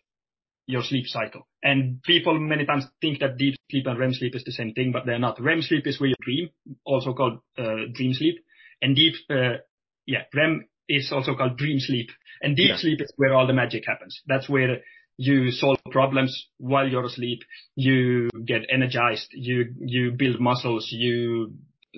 your 0.66 0.84
sleep 0.84 1.08
cycle. 1.08 1.48
And 1.62 2.02
people 2.04 2.40
many 2.40 2.66
times 2.66 2.86
think 3.02 3.20
that 3.20 3.38
deep 3.38 3.56
sleep 3.70 3.86
and 3.88 4.00
REM 4.00 4.14
sleep 4.14 4.36
is 4.36 4.44
the 4.44 4.52
same 4.52 4.74
thing, 4.74 4.92
but 4.92 5.06
they're 5.06 5.20
not. 5.20 5.42
REM 5.42 5.62
sleep 5.62 5.88
is 5.88 6.00
where 6.00 6.10
you 6.10 6.16
dream, 6.22 6.50
also 6.86 7.14
called 7.14 7.40
uh, 7.58 7.86
dream 7.94 8.14
sleep. 8.14 8.44
And 8.82 8.96
deep, 8.96 9.16
uh, 9.30 9.58
yeah, 10.06 10.24
REM 10.34 10.68
is 10.88 11.12
also 11.12 11.36
called 11.36 11.58
dream 11.58 11.80
sleep. 11.80 12.10
And 12.42 12.56
deep 12.56 12.70
yeah. 12.70 12.78
sleep 12.78 13.02
is 13.02 13.12
where 13.16 13.34
all 13.34 13.48
the 13.48 13.54
magic 13.54 13.84
happens. 13.86 14.22
That's 14.28 14.50
where 14.50 14.80
you 15.18 15.52
solve 15.52 15.78
problems 15.92 16.48
while 16.58 16.88
you're 16.88 17.06
asleep. 17.06 17.44
You 17.76 18.30
get 18.46 18.62
energized. 18.70 19.28
You, 19.32 19.74
you 19.80 20.12
build 20.12 20.40
muscles. 20.40 20.90
You, 20.92 21.54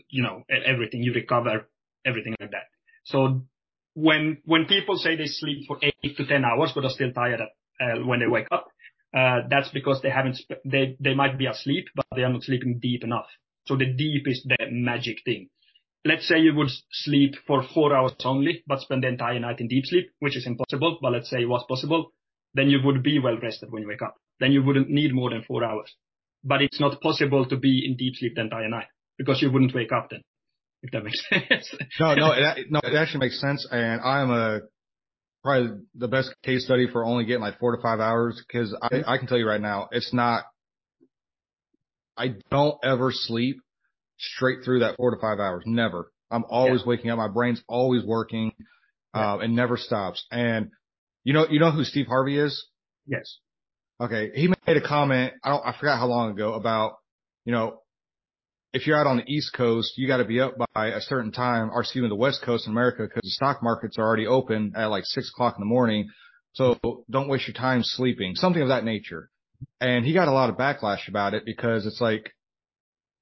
you 0.09 0.23
know, 0.23 0.43
everything. 0.49 1.01
You 1.01 1.13
recover 1.13 1.67
everything 2.05 2.35
like 2.39 2.51
that. 2.51 2.65
So 3.05 3.45
when, 3.93 4.39
when 4.45 4.65
people 4.65 4.97
say 4.97 5.15
they 5.15 5.25
sleep 5.25 5.65
for 5.67 5.77
eight 5.81 6.17
to 6.17 6.25
10 6.25 6.43
hours, 6.43 6.71
but 6.75 6.83
are 6.83 6.89
still 6.89 7.11
tired 7.11 7.41
at, 7.41 7.49
when 7.79 8.19
they 8.19 8.27
wake 8.27 8.47
up, 8.51 8.67
uh, 9.15 9.41
that's 9.49 9.69
because 9.69 10.01
they 10.01 10.09
haven't, 10.09 10.39
they, 10.65 10.97
they 10.99 11.13
might 11.13 11.37
be 11.37 11.45
asleep, 11.45 11.85
but 11.95 12.05
they 12.15 12.23
are 12.23 12.31
not 12.31 12.43
sleeping 12.43 12.79
deep 12.81 13.03
enough. 13.03 13.27
So 13.65 13.77
the 13.77 13.85
deep 13.85 14.27
is 14.27 14.45
the 14.45 14.57
magic 14.69 15.19
thing. 15.23 15.49
Let's 16.03 16.27
say 16.27 16.37
you 16.37 16.53
would 16.53 16.69
sleep 16.91 17.33
for 17.47 17.63
four 17.73 17.95
hours 17.95 18.13
only, 18.23 18.63
but 18.67 18.81
spend 18.81 19.03
the 19.03 19.07
entire 19.07 19.39
night 19.39 19.59
in 19.59 19.67
deep 19.67 19.85
sleep, 19.85 20.11
which 20.19 20.37
is 20.37 20.45
impossible, 20.45 20.99
but 21.01 21.13
let's 21.13 21.29
say 21.29 21.41
it 21.41 21.49
was 21.49 21.65
possible, 21.67 22.11
then 22.53 22.69
you 22.69 22.79
would 22.83 23.01
be 23.01 23.17
well 23.19 23.37
rested 23.41 23.71
when 23.71 23.81
you 23.81 23.87
wake 23.87 24.01
up. 24.01 24.15
Then 24.39 24.51
you 24.51 24.63
wouldn't 24.63 24.89
need 24.89 25.13
more 25.13 25.29
than 25.29 25.43
four 25.43 25.63
hours. 25.63 25.91
But 26.43 26.61
it's 26.61 26.79
not 26.79 27.01
possible 27.01 27.45
to 27.47 27.57
be 27.57 27.85
in 27.85 27.95
deep 27.97 28.15
sleep 28.17 28.35
the 28.35 28.41
entire 28.41 28.69
night 28.69 28.87
because 29.17 29.41
you 29.41 29.51
wouldn't 29.51 29.73
wake 29.73 29.91
up 29.91 30.09
then. 30.11 30.21
If 30.83 30.91
that 30.91 31.03
makes 31.03 31.23
sense. 31.29 31.73
no, 31.99 32.13
no, 32.13 32.31
it, 32.33 32.67
no, 32.69 32.79
it 32.83 32.95
actually 32.95 33.21
makes 33.21 33.41
sense. 33.41 33.67
And 33.71 34.01
I'm 34.01 34.29
a 34.29 34.59
probably 35.45 35.77
the 35.93 36.07
best 36.07 36.33
case 36.43 36.65
study 36.65 36.87
for 36.91 37.05
only 37.05 37.23
getting 37.23 37.41
like 37.41 37.59
four 37.59 37.75
to 37.75 37.81
five 37.81 37.99
hours 37.99 38.43
because 38.45 38.75
I, 38.81 39.03
I 39.05 39.17
can 39.19 39.27
tell 39.27 39.37
you 39.37 39.47
right 39.47 39.61
now, 39.61 39.87
it's 39.91 40.11
not 40.11 40.43
I 42.17 42.35
don't 42.49 42.77
ever 42.83 43.11
sleep 43.11 43.57
straight 44.17 44.59
through 44.65 44.79
that 44.79 44.97
four 44.97 45.11
to 45.11 45.21
five 45.21 45.39
hours. 45.39 45.63
Never. 45.67 46.11
I'm 46.31 46.45
always 46.49 46.81
yeah. 46.81 46.87
waking 46.87 47.11
up. 47.11 47.17
My 47.17 47.27
brain's 47.27 47.61
always 47.67 48.03
working, 48.03 48.53
yeah. 49.13 49.33
uh, 49.33 49.37
and 49.37 49.55
never 49.55 49.77
stops. 49.77 50.25
And 50.31 50.71
you 51.23 51.33
know, 51.33 51.45
you 51.47 51.59
know 51.59 51.71
who 51.71 51.83
Steve 51.83 52.07
Harvey 52.07 52.39
is? 52.39 52.65
Yes. 53.05 53.37
Okay. 54.01 54.31
He 54.33 54.47
made 54.47 54.77
a 54.77 54.81
comment. 54.85 55.33
I 55.43 55.49
don't, 55.49 55.65
I 55.65 55.75
forgot 55.79 55.99
how 55.99 56.07
long 56.07 56.31
ago 56.31 56.53
about, 56.53 56.95
you 57.45 57.51
know, 57.51 57.81
if 58.75 58.85
you're 58.85 58.99
out 58.99 59.07
on 59.07 59.15
the 59.15 59.33
East 59.33 59.53
Coast, 59.53 59.93
you 59.95 60.05
got 60.05 60.17
to 60.17 60.25
be 60.25 60.41
up 60.41 60.55
by 60.73 60.87
a 60.87 60.99
certain 60.99 61.31
time, 61.31 61.71
or 61.71 61.79
excuse 61.79 62.03
me, 62.03 62.09
the 62.09 62.15
West 62.15 62.41
Coast 62.43 62.67
in 62.67 62.73
America, 62.73 63.03
because 63.03 63.21
the 63.23 63.29
stock 63.29 63.63
markets 63.63 63.97
are 63.97 64.05
already 64.05 64.27
open 64.27 64.73
at 64.75 64.87
like 64.87 65.05
six 65.05 65.31
o'clock 65.33 65.55
in 65.55 65.61
the 65.61 65.65
morning. 65.65 66.09
So 66.51 66.77
don't 67.09 67.29
waste 67.29 67.47
your 67.47 67.53
time 67.53 67.83
sleeping, 67.83 68.35
something 68.35 68.61
of 68.61 68.67
that 68.67 68.83
nature. 68.83 69.29
And 69.79 70.05
he 70.05 70.13
got 70.13 70.27
a 70.27 70.33
lot 70.33 70.49
of 70.49 70.57
backlash 70.57 71.07
about 71.07 71.33
it 71.33 71.43
because 71.45 71.85
it's 71.85 72.01
like, 72.01 72.33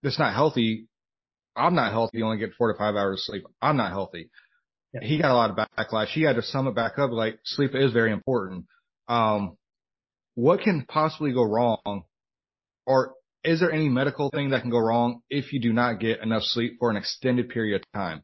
it's 0.01 0.17
not 0.17 0.33
healthy. 0.33 0.87
I'm 1.55 1.75
not 1.75 1.91
healthy. 1.91 2.17
You 2.17 2.25
only 2.25 2.39
get 2.39 2.55
four 2.57 2.73
to 2.73 2.77
five 2.77 2.95
hours 2.95 3.19
of 3.19 3.25
sleep. 3.25 3.43
I'm 3.61 3.77
not 3.77 3.91
healthy. 3.91 4.31
Yeah. 4.91 5.01
He 5.03 5.21
got 5.21 5.29
a 5.29 5.35
lot 5.35 5.51
of 5.51 5.67
backlash. 5.77 6.07
He 6.07 6.23
had 6.23 6.35
to 6.35 6.41
sum 6.41 6.65
it 6.65 6.73
back 6.73 6.97
up 6.97 7.11
like 7.11 7.37
sleep 7.43 7.75
is 7.75 7.93
very 7.93 8.11
important. 8.11 8.65
Um, 9.07 9.55
what 10.33 10.61
can 10.61 10.85
possibly 10.87 11.31
go 11.31 11.43
wrong 11.43 12.05
or 12.87 13.13
is 13.43 13.59
there 13.59 13.71
any 13.71 13.89
medical 13.89 14.29
thing 14.29 14.51
that 14.51 14.61
can 14.61 14.69
go 14.69 14.79
wrong 14.79 15.21
if 15.29 15.53
you 15.53 15.59
do 15.59 15.73
not 15.73 15.99
get 15.99 16.21
enough 16.21 16.43
sleep 16.43 16.77
for 16.79 16.89
an 16.89 16.97
extended 16.97 17.49
period 17.49 17.81
of 17.81 17.91
time? 17.93 18.23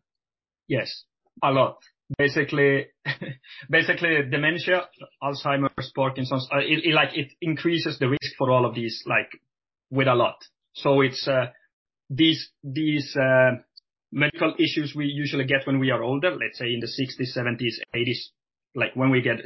Yes, 0.68 1.04
a 1.44 1.52
lot 1.52 1.78
basically 2.18 2.88
basically 3.70 4.24
dementia, 4.30 4.88
Alzheimer's, 5.22 5.92
Parkinson's, 5.96 6.48
uh, 6.52 6.60
it, 6.60 6.94
like 6.94 7.16
it 7.16 7.32
increases 7.42 8.00
the 8.00 8.10
risk 8.10 8.34
for 8.38 8.50
all 8.52 8.66
of 8.66 8.76
these 8.76 9.04
like 9.06 9.30
with 9.90 10.08
a 10.08 10.16
lot. 10.16 10.38
So 10.74 11.02
it's 11.02 11.28
uh, 11.28 11.48
these 12.10 12.50
these 12.64 13.16
uh, 13.16 13.58
medical 14.12 14.54
issues 14.58 14.94
we 14.96 15.06
usually 15.06 15.46
get 15.46 15.68
when 15.68 15.80
we 15.80 15.92
are 15.92 16.02
older, 16.02 16.32
let's 16.32 16.58
say 16.58 16.74
in 16.74 16.80
the 16.80 16.88
60s, 16.88 17.38
70s, 17.38 17.76
80s, 17.96 18.30
like 18.76 18.96
when 18.96 19.12
we 19.12 19.22
get 19.22 19.38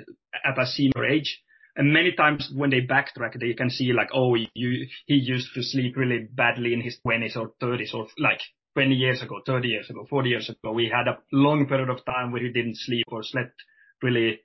at 0.46 0.60
a 0.60 0.66
senior 0.66 1.06
age. 1.06 1.42
And 1.76 1.92
many 1.92 2.12
times 2.12 2.52
when 2.54 2.70
they 2.70 2.82
backtrack, 2.82 3.40
they 3.40 3.54
can 3.54 3.70
see 3.70 3.94
like, 3.94 4.10
oh, 4.14 4.36
you, 4.36 4.88
he 5.08 5.16
used 5.16 5.50
to 5.56 5.64
sleep 5.64 5.96
really 5.98 6.28
badly 6.32 6.74
in 6.74 6.82
his 6.82 7.00
20s 7.06 7.36
or 7.36 7.52
30s 7.62 7.94
or 7.94 8.08
like 8.20 8.40
20 8.76 8.94
years 8.94 9.22
ago, 9.22 9.40
30 9.46 9.68
years 9.68 9.90
ago, 9.90 10.06
40 10.10 10.30
years 10.30 10.50
ago, 10.50 10.72
we 10.72 10.92
had 10.94 11.08
a 11.08 11.18
long 11.32 11.68
period 11.68 11.90
of 11.90 12.06
time 12.06 12.32
where 12.32 12.42
he 12.42 12.52
didn't 12.52 12.78
sleep 12.78 13.06
or 13.08 13.24
slept 13.24 13.56
really 14.02 14.40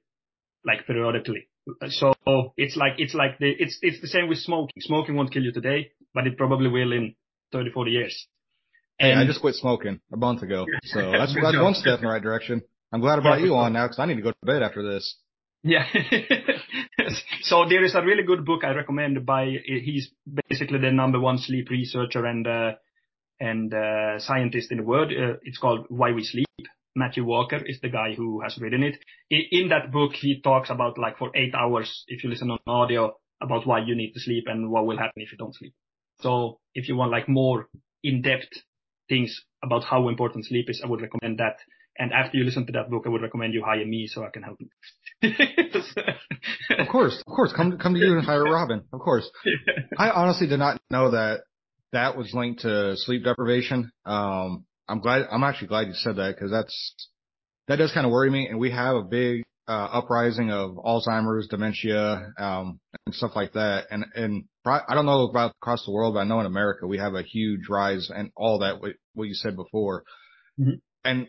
like 0.65 0.87
periodically. 0.87 1.49
So 1.89 2.15
it's 2.57 2.77
like, 2.77 2.95
it's 2.97 3.15
like 3.15 3.39
the, 3.39 3.51
it's, 3.59 3.79
it's 3.83 4.01
the 4.01 4.09
same 4.09 4.29
with 4.29 4.39
smoking. 4.39 4.81
Smoking 4.81 5.17
won't 5.17 5.33
kill 5.33 5.43
you 5.43 5.53
today, 5.53 5.93
but 6.15 6.27
it 6.27 6.39
probably 6.39 6.69
will 6.69 6.93
in 6.93 7.15
30, 7.53 7.71
40 7.73 7.91
years. 7.91 8.27
And 8.99 9.19
hey, 9.19 9.25
I 9.25 9.27
just 9.27 9.41
quit 9.41 9.55
smoking 9.55 10.01
a 10.13 10.17
month 10.17 10.43
ago. 10.43 10.67
So 10.85 10.99
that's, 11.13 11.35
that's 11.35 11.59
one 11.59 11.75
step 11.75 11.99
in 11.99 12.05
the 12.05 12.11
right 12.11 12.23
direction. 12.23 12.63
I'm 12.93 13.01
glad 13.01 13.19
I 13.19 13.23
brought 13.23 13.41
you 13.41 13.55
on 13.55 13.75
now 13.75 13.85
because 13.85 13.99
I 13.99 14.07
need 14.07 14.17
to 14.17 14.23
go 14.23 14.31
to 14.31 14.47
bed 14.47 14.63
after 14.63 14.83
this. 14.83 15.17
Yeah. 15.63 15.87
so 17.43 17.67
there 17.69 17.85
is 17.85 17.95
a 17.95 18.03
really 18.03 18.23
good 18.23 18.45
book 18.45 18.65
I 18.65 18.75
recommend 18.75 19.27
by, 19.27 19.57
he's 19.65 20.11
basically 20.49 20.79
the 20.79 20.93
number 20.93 21.21
one 21.21 21.39
sleep 21.39 21.71
researcher 21.71 22.25
and, 22.25 22.47
uh, 22.47 22.73
and 23.41 23.73
uh, 23.73 24.19
scientist 24.19 24.71
in 24.71 24.79
the 24.79 24.85
world. 24.85 25.13
Uh, 25.13 25.35
it's 25.43 25.59
called 25.59 25.87
Why 25.89 26.13
We 26.13 26.25
Sleep. 26.25 26.47
Matthew 26.95 27.25
Walker 27.25 27.61
is 27.65 27.81
the 27.81 27.89
guy 27.89 28.15
who 28.15 28.41
has 28.41 28.59
written 28.59 28.83
it. 28.83 28.97
In, 29.31 29.69
that 29.69 29.93
book, 29.93 30.13
he 30.15 30.41
talks 30.41 30.69
about 30.69 30.99
like 30.99 31.17
for 31.17 31.31
eight 31.37 31.55
hours, 31.55 32.05
if 32.09 32.25
you 32.25 32.31
listen 32.31 32.51
on 32.51 32.59
audio, 32.67 33.17
about 33.41 33.67
why 33.67 33.79
you 33.79 33.95
need 33.95 34.13
to 34.13 34.21
sleep 34.21 34.45
and 34.49 34.69
what 34.71 34.85
will 34.85 34.99
happen 34.99 35.23
if 35.23 35.31
you 35.31 35.39
don't 35.39 35.55
sleep. 35.55 35.75
So 36.21 36.59
if 36.75 36.89
you 36.89 36.97
want 36.97 37.13
like 37.13 37.29
more 37.29 37.69
in-depth 38.03 38.49
things 39.09 39.45
about 39.63 39.85
how 39.85 40.09
important 40.09 40.47
sleep 40.47 40.69
is, 40.69 40.81
I 40.83 40.89
would 40.89 41.01
recommend 41.01 41.39
that. 41.39 41.59
And 41.99 42.13
after 42.13 42.39
you 42.39 42.45
listen 42.45 42.65
to 42.67 42.73
that 42.73 42.91
book, 42.91 43.05
I 43.07 43.09
would 43.09 43.23
recommend 43.23 43.55
you 43.55 43.63
hire 43.65 43.85
me 43.85 44.07
so 44.07 44.25
I 44.25 44.31
can 44.31 44.43
help 44.43 44.59
you. 44.61 44.69
of 46.79 46.89
course, 46.89 47.23
of 47.27 47.35
course. 47.35 47.53
Come, 47.57 47.77
come 47.79 47.95
to 47.95 48.01
you 48.01 48.17
and 48.17 48.25
hire 48.25 48.45
Robin. 48.45 48.83
Of 48.93 49.01
course. 49.01 49.29
I 49.99 50.11
honestly 50.11 50.47
did 50.47 50.61
not 50.61 50.81
know 50.91 51.11
that 51.11 51.41
that 51.93 52.17
was 52.17 52.33
linked 52.33 52.61
to 52.61 52.97
sleep 52.97 53.25
deprivation. 53.25 53.91
Um, 54.07 54.65
I'm 54.89 55.01
glad, 55.01 55.27
I'm 55.31 55.43
actually 55.43 55.69
glad 55.69 55.89
you 55.89 55.95
said 55.95 56.17
that 56.17 56.35
because 56.37 56.51
that's, 56.53 56.95
that 57.67 57.77
does 57.77 57.93
kind 57.93 58.07
of 58.07 58.13
worry 58.13 58.31
me. 58.31 58.47
And 58.49 58.59
we 58.59 58.71
have 58.71 58.95
a 58.95 59.03
big, 59.03 59.43
uh, 59.67 59.89
uprising 59.93 60.51
of 60.51 60.77
Alzheimer's, 60.77 61.49
dementia, 61.49 62.33
um, 62.39 62.81
and 63.05 63.15
stuff 63.15 63.33
like 63.35 63.53
that. 63.53 63.87
And, 63.91 64.07
and 64.15 64.45
I 64.65 64.95
don't 64.95 65.05
know 65.05 65.29
about 65.29 65.53
across 65.61 65.85
the 65.85 65.93
world, 65.93 66.15
but 66.15 66.21
I 66.21 66.25
know 66.25 66.41
in 66.41 66.47
America 66.47 66.87
we 66.87 66.99
have 66.99 67.15
a 67.15 67.23
huge 67.23 67.69
rise 67.69 68.11
and 68.15 68.31
all 68.37 68.61
that, 68.61 68.81
what, 68.81 68.93
what 69.15 69.29
you 69.29 69.35
said 69.35 69.57
before. 69.57 70.05
Mm-hmm. 70.59 70.77
And 71.05 71.29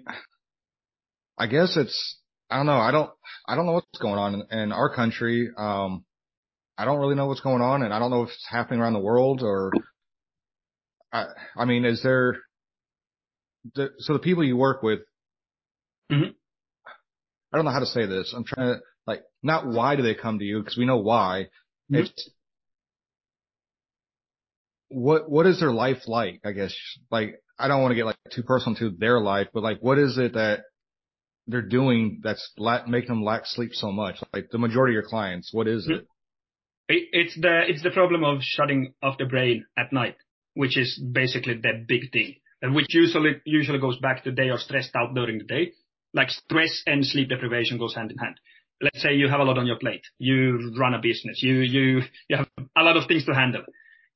I 1.39 1.47
guess 1.47 1.77
it's, 1.77 2.17
I 2.49 2.57
don't 2.57 2.65
know. 2.65 2.73
I 2.73 2.91
don't, 2.91 3.09
I 3.47 3.55
don't 3.55 3.65
know 3.65 3.71
what's 3.71 3.99
going 3.99 4.19
on 4.19 4.33
in, 4.51 4.59
in 4.59 4.71
our 4.73 4.93
country. 4.93 5.49
Um, 5.57 6.03
I 6.77 6.83
don't 6.83 6.99
really 6.99 7.15
know 7.15 7.27
what's 7.27 7.39
going 7.39 7.61
on 7.61 7.81
and 7.81 7.93
I 7.93 7.99
don't 7.99 8.11
know 8.11 8.23
if 8.23 8.29
it's 8.29 8.47
happening 8.49 8.81
around 8.81 8.93
the 8.93 8.99
world 8.99 9.41
or 9.41 9.71
I, 11.13 11.27
I 11.55 11.65
mean, 11.65 11.85
is 11.85 12.03
there, 12.03 12.37
the, 13.75 13.89
so 13.99 14.13
the 14.13 14.19
people 14.19 14.43
you 14.43 14.57
work 14.57 14.83
with, 14.83 14.99
mm-hmm. 16.11 16.31
I 17.53 17.57
don't 17.57 17.65
know 17.65 17.71
how 17.71 17.79
to 17.79 17.85
say 17.85 18.05
this. 18.05 18.33
I'm 18.35 18.43
trying 18.43 18.75
to 18.75 18.81
like, 19.07 19.23
not 19.41 19.65
why 19.65 19.95
do 19.95 20.03
they 20.03 20.15
come 20.15 20.39
to 20.39 20.45
you? 20.45 20.61
Cause 20.61 20.75
we 20.77 20.85
know 20.85 20.97
why. 20.97 21.47
Mm-hmm. 21.91 22.03
It's 22.03 22.29
what, 24.89 25.29
what 25.29 25.45
is 25.45 25.59
their 25.59 25.71
life 25.71 26.07
like? 26.07 26.41
I 26.43 26.51
guess 26.51 26.75
like, 27.09 27.41
I 27.57 27.67
don't 27.67 27.81
want 27.81 27.91
to 27.91 27.95
get 27.95 28.05
like 28.05 28.17
too 28.31 28.43
personal 28.43 28.77
to 28.79 28.89
their 28.97 29.19
life, 29.19 29.47
but 29.53 29.63
like, 29.63 29.79
what 29.79 29.99
is 29.99 30.17
it 30.17 30.33
that 30.33 30.61
they're 31.49 31.61
doing 31.61 32.21
that's 32.23 32.51
la- 32.57 32.85
making 32.85 33.09
them 33.09 33.23
lack 33.23 33.45
sleep 33.45 33.73
so 33.73 33.91
much? 33.91 34.15
Like 34.33 34.49
the 34.51 34.57
majority 34.57 34.93
of 34.93 35.01
your 35.01 35.09
clients, 35.09 35.53
what 35.53 35.67
is 35.67 35.87
it? 35.87 36.07
It's 36.87 37.39
the, 37.39 37.61
it's 37.67 37.83
the 37.83 37.91
problem 37.91 38.23
of 38.23 38.39
shutting 38.41 38.93
off 39.03 39.19
the 39.19 39.25
brain 39.25 39.65
at 39.77 39.93
night 39.93 40.15
which 40.59 40.77
is 40.77 40.99
basically 40.99 41.53
the 41.53 41.85
big 41.87 42.11
thing, 42.11 42.35
and 42.61 42.75
which 42.75 42.87
usually 42.89 43.41
usually 43.45 43.79
goes 43.79 43.97
back 43.99 44.23
to 44.25 44.31
they 44.31 44.49
are 44.49 44.57
stressed 44.57 44.93
out 44.93 45.13
during 45.13 45.37
the 45.37 45.45
day. 45.45 45.71
Like 46.13 46.29
stress 46.29 46.83
and 46.85 47.05
sleep 47.05 47.29
deprivation 47.29 47.77
goes 47.77 47.95
hand 47.95 48.11
in 48.11 48.17
hand. 48.17 48.35
Let's 48.81 49.01
say 49.01 49.13
you 49.13 49.29
have 49.29 49.39
a 49.39 49.43
lot 49.43 49.57
on 49.57 49.67
your 49.67 49.77
plate. 49.77 50.01
You 50.17 50.73
run 50.77 50.93
a 50.93 50.99
business. 51.01 51.41
You 51.41 51.61
you 51.61 52.01
you 52.27 52.37
have 52.37 52.47
a 52.77 52.83
lot 52.83 52.97
of 52.97 53.07
things 53.07 53.25
to 53.25 53.33
handle. 53.33 53.63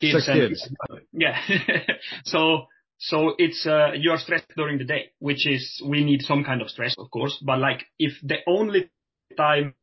Kids 0.01 0.25
Six 0.25 0.27
and, 0.27 0.39
kids. 0.39 0.69
Yeah. 1.13 1.39
so 2.25 2.65
so 3.05 3.33
it's 3.37 3.65
uh, 3.65 3.91
you 3.97 4.11
are 4.11 4.17
stressed 4.17 4.47
during 4.55 4.77
the 4.77 4.85
day, 4.85 5.11
which 5.19 5.45
is 5.45 5.81
we 5.85 6.05
need 6.05 6.21
some 6.21 6.45
kind 6.45 6.61
of 6.61 6.69
stress, 6.69 6.95
of 6.97 7.11
course. 7.11 7.37
But 7.45 7.59
like 7.59 7.83
if 7.99 8.13
the 8.23 8.37
only 8.47 8.89
time 9.35 9.75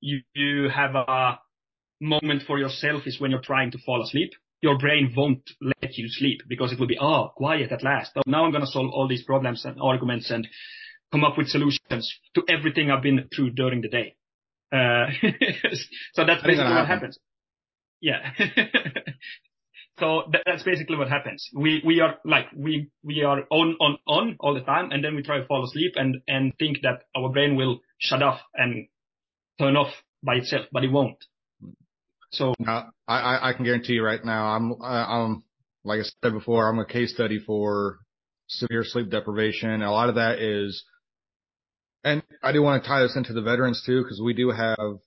you 0.00 0.20
you 0.34 0.68
have 0.68 0.94
a 0.96 1.38
moment 1.98 2.42
for 2.46 2.58
yourself 2.58 3.04
is 3.06 3.18
when 3.18 3.30
you're 3.30 3.40
trying 3.40 3.70
to 3.70 3.78
fall 3.86 4.02
asleep, 4.02 4.32
your 4.60 4.76
brain 4.76 5.14
won't 5.16 5.48
let 5.62 5.96
you 5.96 6.08
sleep 6.08 6.42
because 6.46 6.72
it 6.72 6.78
will 6.78 6.86
be, 6.86 6.98
oh, 7.00 7.32
quiet 7.36 7.72
at 7.72 7.82
last. 7.82 8.12
Oh, 8.16 8.22
now 8.26 8.44
I'm 8.44 8.50
going 8.50 8.64
to 8.64 8.70
solve 8.70 8.90
all 8.92 9.08
these 9.08 9.24
problems 9.24 9.64
and 9.64 9.78
arguments 9.80 10.30
and 10.30 10.46
come 11.12 11.24
up 11.24 11.38
with 11.38 11.48
solutions 11.48 12.14
to 12.34 12.42
everything 12.50 12.90
I've 12.90 13.02
been 13.02 13.28
through 13.34 13.52
during 13.52 13.80
the 13.80 13.88
day. 13.88 14.16
Uh, 14.70 15.06
so 16.12 16.26
that's 16.26 16.42
basically 16.42 16.74
what 16.74 16.86
happens. 16.86 17.18
Yeah. 18.02 18.32
so 19.98 20.22
that, 20.32 20.42
that's 20.46 20.62
basically 20.62 20.96
what 20.96 21.08
happens. 21.08 21.48
We 21.54 21.82
we 21.84 22.00
are 22.00 22.16
like 22.24 22.46
we 22.56 22.90
we 23.02 23.22
are 23.22 23.44
on 23.50 23.76
on 23.80 23.98
on 24.06 24.36
all 24.40 24.54
the 24.54 24.60
time, 24.60 24.90
and 24.92 25.04
then 25.04 25.14
we 25.14 25.22
try 25.22 25.38
to 25.38 25.46
fall 25.46 25.64
asleep 25.64 25.92
and 25.96 26.22
and 26.26 26.52
think 26.58 26.78
that 26.82 27.04
our 27.16 27.28
brain 27.28 27.56
will 27.56 27.80
shut 27.98 28.22
off 28.22 28.40
and 28.54 28.88
turn 29.58 29.76
off 29.76 29.92
by 30.22 30.36
itself, 30.36 30.66
but 30.72 30.84
it 30.84 30.90
won't. 30.90 31.18
So 32.32 32.54
uh, 32.66 32.84
I 33.08 33.50
I 33.50 33.52
can 33.54 33.64
guarantee 33.64 33.94
you 33.94 34.04
right 34.04 34.24
now, 34.24 34.46
I'm 34.54 34.74
I'm 34.82 35.42
like 35.84 36.00
I 36.00 36.02
said 36.22 36.32
before, 36.32 36.68
I'm 36.68 36.78
a 36.78 36.86
case 36.86 37.12
study 37.12 37.38
for 37.38 37.98
severe 38.48 38.84
sleep 38.84 39.10
deprivation. 39.10 39.82
A 39.82 39.90
lot 39.90 40.08
of 40.08 40.14
that 40.16 40.38
is, 40.38 40.84
and 42.04 42.22
I 42.42 42.52
do 42.52 42.62
want 42.62 42.82
to 42.82 42.88
tie 42.88 43.02
this 43.02 43.16
into 43.16 43.32
the 43.32 43.42
veterans 43.42 43.82
too, 43.84 44.02
because 44.02 44.20
we 44.20 44.34
do 44.34 44.50
have 44.50 44.98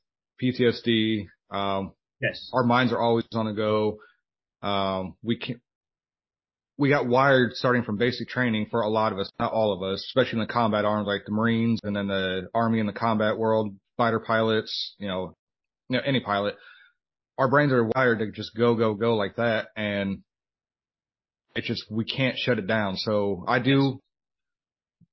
PTSD. 0.41 1.27
Um, 1.49 1.93
yes, 2.21 2.49
our 2.53 2.63
minds 2.63 2.91
are 2.91 2.99
always 2.99 3.25
on 3.33 3.45
the 3.45 3.53
go. 3.53 3.99
Um, 4.63 5.15
we 5.21 5.37
can 5.37 5.61
we 6.77 6.89
got 6.89 7.07
wired 7.07 7.53
starting 7.53 7.83
from 7.83 7.97
basic 7.97 8.27
training 8.27 8.67
for 8.71 8.81
a 8.81 8.89
lot 8.89 9.11
of 9.13 9.19
us, 9.19 9.29
not 9.39 9.51
all 9.51 9.73
of 9.73 9.83
us, 9.83 10.03
especially 10.07 10.41
in 10.41 10.47
the 10.47 10.53
combat 10.53 10.85
arms 10.85 11.07
like 11.07 11.21
the 11.25 11.31
Marines 11.31 11.79
and 11.83 11.95
then 11.95 12.07
the 12.07 12.47
Army 12.53 12.79
and 12.79 12.89
the 12.89 12.93
combat 12.93 13.37
world, 13.37 13.75
fighter 13.95 14.19
pilots, 14.19 14.95
you 14.97 15.07
know, 15.07 15.35
you 15.89 15.97
know, 15.97 16.03
any 16.05 16.19
pilot. 16.19 16.55
Our 17.37 17.49
brains 17.49 17.71
are 17.71 17.89
wired 17.95 18.19
to 18.19 18.31
just 18.31 18.55
go, 18.55 18.75
go, 18.75 18.95
go 18.95 19.15
like 19.15 19.35
that. 19.35 19.67
And 19.75 20.23
it's 21.55 21.67
just, 21.67 21.83
we 21.91 22.05
can't 22.05 22.37
shut 22.37 22.57
it 22.57 22.67
down. 22.67 22.95
So 22.97 23.45
I 23.47 23.59
do. 23.59 23.99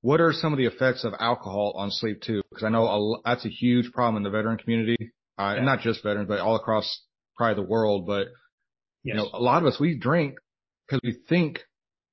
What 0.01 0.19
are 0.19 0.33
some 0.33 0.51
of 0.51 0.57
the 0.57 0.65
effects 0.65 1.03
of 1.03 1.13
alcohol 1.19 1.73
on 1.75 1.91
sleep 1.91 2.21
too? 2.23 2.41
Because 2.49 2.63
I 2.63 2.69
know 2.69 2.87
a, 2.87 3.21
that's 3.23 3.45
a 3.45 3.49
huge 3.49 3.91
problem 3.91 4.17
in 4.17 4.23
the 4.23 4.35
veteran 4.35 4.57
community, 4.57 5.13
uh, 5.37 5.53
yeah. 5.57 5.63
not 5.63 5.81
just 5.81 6.01
veterans, 6.01 6.27
but 6.27 6.39
all 6.39 6.55
across 6.55 7.03
probably 7.37 7.63
the 7.63 7.69
world. 7.69 8.07
But 8.07 8.27
Yes. 9.03 9.15
You 9.15 9.23
know, 9.23 9.29
a 9.33 9.41
lot 9.41 9.61
of 9.61 9.67
us, 9.67 9.79
we 9.79 9.97
drink 9.97 10.35
because 10.87 11.01
we 11.03 11.17
think 11.27 11.59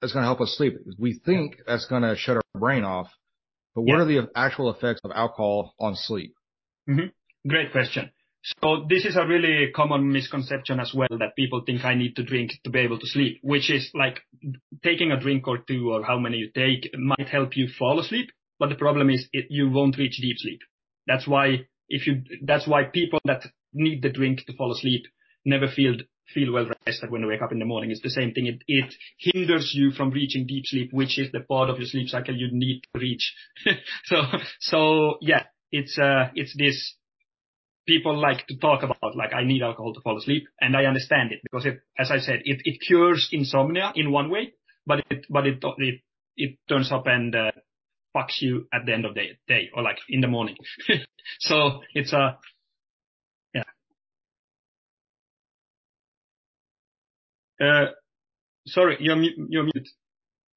it's 0.02 0.12
going 0.12 0.22
to 0.22 0.26
help 0.26 0.40
us 0.40 0.54
sleep. 0.56 0.74
We 0.98 1.20
think 1.24 1.56
that's 1.66 1.86
going 1.86 2.02
to 2.02 2.16
shut 2.16 2.36
our 2.36 2.60
brain 2.60 2.84
off. 2.84 3.08
But 3.74 3.82
what 3.82 3.96
yeah. 3.96 4.02
are 4.02 4.06
the 4.06 4.30
actual 4.34 4.70
effects 4.70 5.00
of 5.04 5.10
alcohol 5.14 5.74
on 5.78 5.94
sleep? 5.94 6.34
Mm-hmm. 6.88 7.48
Great 7.48 7.72
question. 7.72 8.10
So 8.62 8.86
this 8.88 9.04
is 9.04 9.16
a 9.16 9.26
really 9.26 9.70
common 9.74 10.10
misconception 10.10 10.80
as 10.80 10.94
well 10.94 11.08
that 11.18 11.36
people 11.36 11.62
think 11.66 11.84
I 11.84 11.94
need 11.94 12.16
to 12.16 12.22
drink 12.22 12.52
to 12.64 12.70
be 12.70 12.78
able 12.80 12.98
to 12.98 13.06
sleep, 13.06 13.40
which 13.42 13.70
is 13.70 13.90
like 13.94 14.20
taking 14.82 15.10
a 15.12 15.20
drink 15.20 15.46
or 15.48 15.58
two 15.58 15.92
or 15.92 16.02
how 16.02 16.18
many 16.18 16.38
you 16.38 16.50
take 16.54 16.90
might 16.96 17.28
help 17.28 17.56
you 17.56 17.68
fall 17.78 18.00
asleep. 18.00 18.30
But 18.58 18.70
the 18.70 18.76
problem 18.76 19.10
is 19.10 19.28
it, 19.32 19.46
you 19.50 19.68
won't 19.68 19.98
reach 19.98 20.18
deep 20.20 20.38
sleep. 20.38 20.60
That's 21.06 21.26
why 21.26 21.66
if 21.88 22.06
you, 22.06 22.22
that's 22.42 22.66
why 22.66 22.84
people 22.84 23.18
that 23.24 23.42
need 23.72 24.02
the 24.02 24.10
drink 24.10 24.44
to 24.46 24.56
fall 24.56 24.72
asleep 24.72 25.04
never 25.44 25.68
feel 25.68 25.96
feel 26.34 26.52
well 26.52 26.66
rested 26.86 27.10
when 27.10 27.22
you 27.22 27.28
wake 27.28 27.42
up 27.42 27.52
in 27.52 27.58
the 27.58 27.64
morning. 27.64 27.90
It's 27.90 28.02
the 28.02 28.10
same 28.10 28.32
thing. 28.32 28.46
It, 28.46 28.62
it 28.66 28.94
hinders 29.18 29.72
you 29.74 29.90
from 29.92 30.10
reaching 30.10 30.46
deep 30.46 30.64
sleep, 30.66 30.90
which 30.92 31.18
is 31.18 31.32
the 31.32 31.40
part 31.40 31.70
of 31.70 31.78
your 31.78 31.86
sleep 31.86 32.08
cycle 32.08 32.36
you 32.36 32.48
need 32.52 32.82
to 32.92 33.00
reach. 33.00 33.34
so, 34.04 34.22
so 34.60 35.18
yeah, 35.20 35.44
it's, 35.72 35.98
uh, 35.98 36.28
it's 36.34 36.56
this 36.56 36.94
people 37.86 38.18
like 38.18 38.46
to 38.46 38.56
talk 38.58 38.82
about, 38.82 39.16
like, 39.16 39.32
I 39.32 39.44
need 39.44 39.62
alcohol 39.62 39.94
to 39.94 40.00
fall 40.00 40.18
asleep. 40.18 40.44
And 40.60 40.76
I 40.76 40.84
understand 40.84 41.32
it 41.32 41.40
because 41.42 41.64
it, 41.66 41.80
as 41.98 42.10
I 42.10 42.18
said, 42.18 42.42
it, 42.44 42.60
it 42.64 42.80
cures 42.86 43.28
insomnia 43.32 43.92
in 43.94 44.12
one 44.12 44.30
way, 44.30 44.52
but 44.86 45.00
it, 45.10 45.26
but 45.30 45.46
it, 45.46 45.62
it, 45.78 46.00
it 46.36 46.58
turns 46.68 46.92
up 46.92 47.06
and, 47.06 47.34
uh, 47.34 47.50
fucks 48.16 48.40
you 48.40 48.66
at 48.72 48.86
the 48.86 48.92
end 48.92 49.04
of 49.04 49.14
the 49.14 49.22
day 49.46 49.68
or 49.74 49.82
like 49.82 49.98
in 50.08 50.20
the 50.20 50.28
morning. 50.28 50.56
so 51.40 51.82
it's 51.94 52.12
a, 52.12 52.38
Uh, 53.56 53.62
sorry, 58.66 58.96
you're 59.00 59.16
mute. 59.16 59.38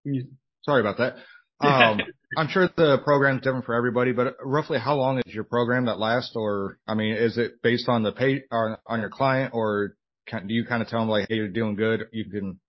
Mute. 0.06 0.28
Sorry 0.64 0.82
about 0.82 0.98
that. 0.98 1.16
Um, 1.62 2.00
I'm 2.36 2.48
sure 2.48 2.68
the 2.76 2.98
program's 3.04 3.44
different 3.44 3.66
for 3.66 3.76
everybody, 3.76 4.14
but 4.14 4.36
roughly 4.44 4.80
how 4.80 4.96
long 4.96 5.20
is 5.20 5.32
your 5.32 5.44
program 5.44 5.86
that 5.86 6.00
lasts? 6.00 6.32
Or, 6.36 6.80
I 6.88 6.96
mean, 6.96 7.14
is 7.14 7.38
it 7.38 7.62
based 7.62 7.88
on 7.88 8.02
the 8.02 8.12
pay 8.12 8.46
or 8.50 8.80
on 8.88 9.00
your 9.00 9.12
client, 9.12 9.54
or 9.54 9.96
do 10.28 10.42
you 10.48 10.66
kind 10.66 10.82
of 10.82 10.88
tell 10.88 11.02
them 11.02 11.10
like, 11.10 11.28
"Hey, 11.30 11.36
you're 11.36 11.50
doing 11.50 11.76
good. 11.76 12.08
You 12.12 12.26
can, 12.32 12.60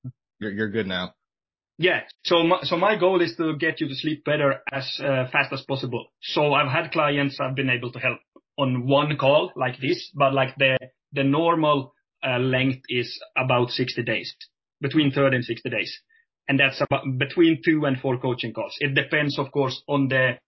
you're 0.40 0.68
good 0.68 0.86
now"? 0.86 1.14
Yeah. 1.78 2.00
So 2.24 2.44
my 2.76 2.96
goal 2.98 3.22
is 3.22 3.34
to 3.36 3.56
get 3.56 3.80
you 3.80 3.88
to 3.88 3.94
sleep 3.94 4.24
better 4.24 4.60
as 4.70 5.00
uh, 5.00 5.28
fast 5.32 5.52
as 5.52 5.62
possible. 5.62 6.06
So 6.20 6.52
I've 6.52 6.70
had 6.70 6.92
clients 6.92 7.38
I've 7.40 7.56
been 7.56 7.70
able 7.70 7.92
to 7.92 7.98
help 7.98 8.18
on 8.58 8.86
one 8.86 9.16
call 9.16 9.52
like 9.56 9.80
this, 9.80 10.10
but 10.14 10.34
like 10.34 10.54
the 10.58 11.24
normal 11.24 11.78
uh, 11.78 11.88
length 12.24 12.82
is 12.88 13.20
about 13.36 13.70
60 13.70 14.02
days, 14.02 14.34
between 14.80 15.10
30 15.12 15.36
and 15.36 15.44
60 15.44 15.70
days. 15.70 16.00
And 16.48 16.58
that's 16.58 16.80
about 16.80 17.04
between 17.18 17.62
two 17.64 17.84
and 17.84 17.98
four 18.00 18.18
coaching 18.18 18.52
calls. 18.52 18.76
It 18.80 18.94
depends, 18.94 19.38
of 19.38 19.52
course, 19.52 19.82
on 19.88 20.08
the 20.08 20.38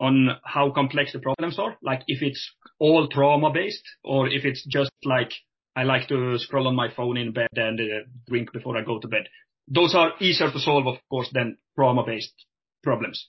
on 0.00 0.30
how 0.44 0.70
complex 0.70 1.12
the 1.12 1.18
problems 1.18 1.58
are. 1.58 1.76
Like 1.82 2.02
if 2.06 2.22
it's 2.22 2.50
all 2.78 3.08
trauma 3.08 3.50
based 3.52 3.82
or 4.04 4.28
if 4.28 4.44
it's 4.44 4.64
just 4.64 4.92
like 5.04 5.32
I 5.76 5.84
like 5.84 6.08
to 6.08 6.38
scroll 6.38 6.66
on 6.68 6.74
my 6.74 6.88
phone 6.94 7.16
in 7.16 7.32
bed 7.32 7.48
and 7.54 7.80
uh, 7.80 8.06
drink 8.26 8.52
before 8.52 8.76
I 8.76 8.82
go 8.82 8.98
to 8.98 9.08
bed. 9.08 9.28
Those 9.68 9.94
are 9.94 10.12
easier 10.20 10.50
to 10.50 10.58
solve, 10.58 10.86
of 10.86 10.96
course, 11.10 11.28
than 11.32 11.58
trauma 11.76 12.04
based 12.04 12.32
problems. 12.82 13.28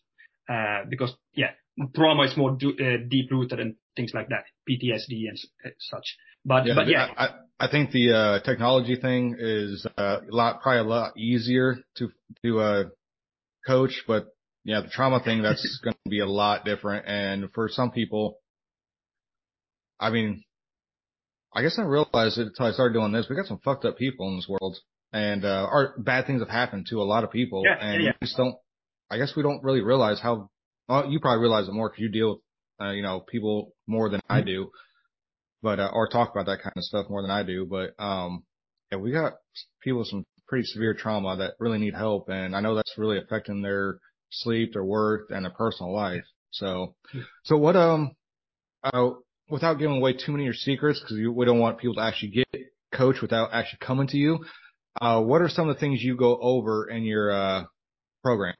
Uh, 0.49 0.85
because 0.89 1.15
yeah, 1.35 1.51
trauma 1.95 2.23
is 2.23 2.35
more 2.37 2.53
uh, 2.53 2.97
deep 3.07 3.29
rooted 3.29 3.59
and 3.59 3.75
things 3.95 4.11
like 4.13 4.29
that, 4.29 4.45
PTSD 4.67 5.29
and 5.29 5.37
uh, 5.65 5.69
such. 5.77 6.17
But 6.45 6.65
yeah, 6.65 6.73
but 6.75 6.87
yeah, 6.87 7.07
I, 7.17 7.29
I 7.59 7.69
think 7.69 7.91
the 7.91 8.13
uh, 8.13 8.39
technology 8.45 8.95
thing 8.95 9.35
is 9.37 9.85
uh, 9.97 10.19
a 10.21 10.35
lot 10.35 10.61
probably 10.61 10.79
a 10.79 10.83
lot 10.83 11.17
easier 11.17 11.77
to 11.97 12.09
to 12.43 12.59
uh, 12.59 12.83
coach, 13.67 14.03
but 14.07 14.27
yeah, 14.63 14.81
the 14.81 14.87
trauma 14.87 15.21
thing 15.21 15.41
that's 15.41 15.79
going 15.83 15.95
to 16.05 16.09
be 16.09 16.19
a 16.19 16.25
lot 16.25 16.63
different. 16.63 17.05
And 17.07 17.51
for 17.53 17.67
some 17.69 17.91
people, 17.91 18.37
I 19.99 20.09
mean, 20.09 20.43
I 21.53 21.61
guess 21.61 21.77
I 21.77 21.83
realized 21.83 22.37
it 22.37 22.47
until 22.47 22.67
I 22.67 22.71
started 22.71 22.93
doing 22.93 23.11
this. 23.11 23.27
We 23.29 23.35
got 23.35 23.47
some 23.47 23.59
fucked 23.59 23.83
up 23.83 23.97
people 23.97 24.29
in 24.29 24.37
this 24.37 24.47
world, 24.47 24.77
and 25.11 25.43
uh, 25.43 25.67
our 25.69 25.95
bad 25.97 26.27
things 26.27 26.41
have 26.41 26.49
happened 26.49 26.87
to 26.91 27.01
a 27.01 27.03
lot 27.03 27.25
of 27.25 27.31
people, 27.31 27.63
yeah, 27.65 27.75
and 27.79 28.03
yeah. 28.03 28.11
we 28.21 28.25
just 28.25 28.37
don't. 28.37 28.55
I 29.11 29.17
guess 29.17 29.33
we 29.35 29.43
don't 29.43 29.63
really 29.63 29.81
realize 29.81 30.19
how. 30.21 30.49
Well, 30.87 31.09
you 31.09 31.19
probably 31.19 31.41
realize 31.41 31.67
it 31.67 31.73
more 31.73 31.89
because 31.89 32.01
you 32.01 32.09
deal 32.09 32.29
with, 32.29 32.39
uh, 32.87 32.91
you 32.91 33.03
know, 33.03 33.19
people 33.19 33.73
more 33.85 34.09
than 34.09 34.21
I 34.29 34.37
mm-hmm. 34.37 34.47
do 34.47 34.71
but 35.61 35.79
uh, 35.79 35.89
or 35.93 36.07
talk 36.07 36.31
about 36.31 36.45
that 36.45 36.61
kind 36.61 36.73
of 36.75 36.83
stuff 36.83 37.09
more 37.09 37.21
than 37.21 37.31
I 37.31 37.43
do. 37.43 37.65
But 37.65 38.01
um, 38.01 38.43
yeah, 38.91 38.97
we 38.97 39.11
got 39.11 39.33
people 39.81 39.99
with 39.99 40.07
some 40.07 40.25
pretty 40.47 40.65
severe 40.65 40.93
trauma 40.93 41.37
that 41.37 41.53
really 41.59 41.77
need 41.77 41.93
help, 41.93 42.29
and 42.29 42.55
I 42.55 42.61
know 42.61 42.75
that's 42.75 42.97
really 42.97 43.17
affecting 43.17 43.61
their 43.61 43.99
sleep, 44.31 44.73
their 44.73 44.83
work, 44.83 45.27
and 45.29 45.45
their 45.45 45.51
personal 45.51 45.93
life. 45.93 46.23
So, 46.51 46.95
so 47.43 47.57
what 47.57 47.75
um, 47.75 48.11
uh, 48.83 49.11
without 49.49 49.75
giving 49.75 49.97
away 49.97 50.13
too 50.13 50.31
many 50.31 50.43
of 50.43 50.47
your 50.47 50.53
secrets, 50.53 50.99
because 50.99 51.17
we 51.17 51.45
don't 51.45 51.59
want 51.59 51.79
people 51.79 51.95
to 51.95 52.01
actually 52.01 52.31
get 52.31 52.47
coach 52.93 53.21
without 53.21 53.49
actually 53.53 53.79
coming 53.81 54.07
to 54.07 54.17
you. 54.17 54.39
Uh, 54.99 55.21
what 55.21 55.41
are 55.41 55.49
some 55.49 55.69
of 55.69 55.75
the 55.75 55.79
things 55.79 56.01
you 56.01 56.15
go 56.15 56.37
over 56.41 56.89
in 56.89 57.03
your 57.03 57.31
uh, 57.31 57.63
program? 58.23 58.55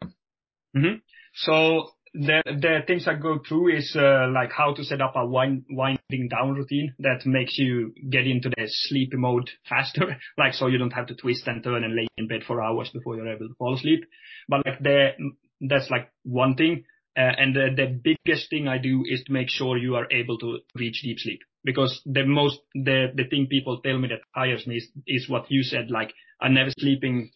Mm-hmm. 0.75 0.97
So 1.33 1.89
the 2.13 2.41
the 2.45 2.79
things 2.87 3.07
I 3.07 3.15
go 3.15 3.39
through 3.47 3.77
is 3.77 3.95
uh, 3.95 4.27
like 4.33 4.51
how 4.51 4.73
to 4.73 4.83
set 4.83 5.01
up 5.01 5.13
a 5.15 5.25
wind, 5.25 5.65
winding 5.69 6.27
down 6.29 6.55
routine 6.55 6.93
that 6.99 7.25
makes 7.25 7.57
you 7.57 7.93
get 8.09 8.27
into 8.27 8.49
the 8.49 8.67
sleepy 8.67 9.17
mode 9.17 9.49
faster, 9.69 10.17
like 10.37 10.53
so 10.53 10.67
you 10.67 10.77
don't 10.77 10.93
have 10.93 11.07
to 11.07 11.15
twist 11.15 11.47
and 11.47 11.63
turn 11.63 11.83
and 11.83 11.95
lay 11.95 12.07
in 12.17 12.27
bed 12.27 12.41
for 12.45 12.61
hours 12.61 12.89
before 12.89 13.15
you're 13.15 13.31
able 13.31 13.47
to 13.47 13.55
fall 13.55 13.75
asleep. 13.75 14.05
But 14.47 14.65
like 14.65 14.79
that's 15.61 15.89
like 15.89 16.11
one 16.23 16.55
thing, 16.55 16.85
uh, 17.17 17.21
and 17.37 17.55
the, 17.55 17.69
the 17.75 18.15
biggest 18.25 18.49
thing 18.49 18.67
I 18.67 18.77
do 18.77 19.03
is 19.05 19.23
to 19.25 19.33
make 19.33 19.49
sure 19.49 19.77
you 19.77 19.95
are 19.95 20.07
able 20.11 20.37
to 20.39 20.59
reach 20.75 21.01
deep 21.03 21.19
sleep. 21.19 21.41
Because 21.63 22.01
the 22.05 22.25
most 22.25 22.59
the 22.73 23.11
the 23.13 23.25
thing 23.25 23.47
people 23.47 23.81
tell 23.81 23.97
me 23.97 24.07
that 24.07 24.21
tires 24.33 24.65
me 24.65 24.81
is 25.05 25.29
what 25.29 25.51
you 25.51 25.61
said 25.63 25.91
like 25.91 26.13
I'm 26.41 26.53
never 26.53 26.69
sleeping 26.79 27.31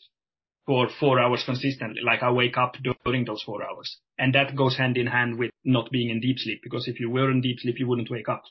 for 0.66 0.88
four 1.00 1.20
hours 1.20 1.44
consistently. 1.46 2.02
Like 2.04 2.24
I 2.24 2.32
wake 2.32 2.58
up 2.58 2.76
during 3.04 3.26
those 3.26 3.44
four 3.44 3.64
hours. 3.64 3.98
And 4.18 4.34
that 4.36 4.56
goes 4.56 4.78
hand 4.78 4.98
in 4.98 5.08
hand 5.08 5.38
with 5.38 5.52
not 5.64 5.92
being 5.92 6.10
in 6.10 6.20
deep 6.20 6.40
sleep 6.40 6.62
because 6.64 6.88
if 6.88 7.00
you 7.00 7.10
were 7.10 7.32
in 7.32 7.42
deep 7.42 7.60
sleep, 7.60 7.80
you 7.80 7.88
wouldn't 7.88 8.12
wake 8.12 8.30
up. 8.30 8.44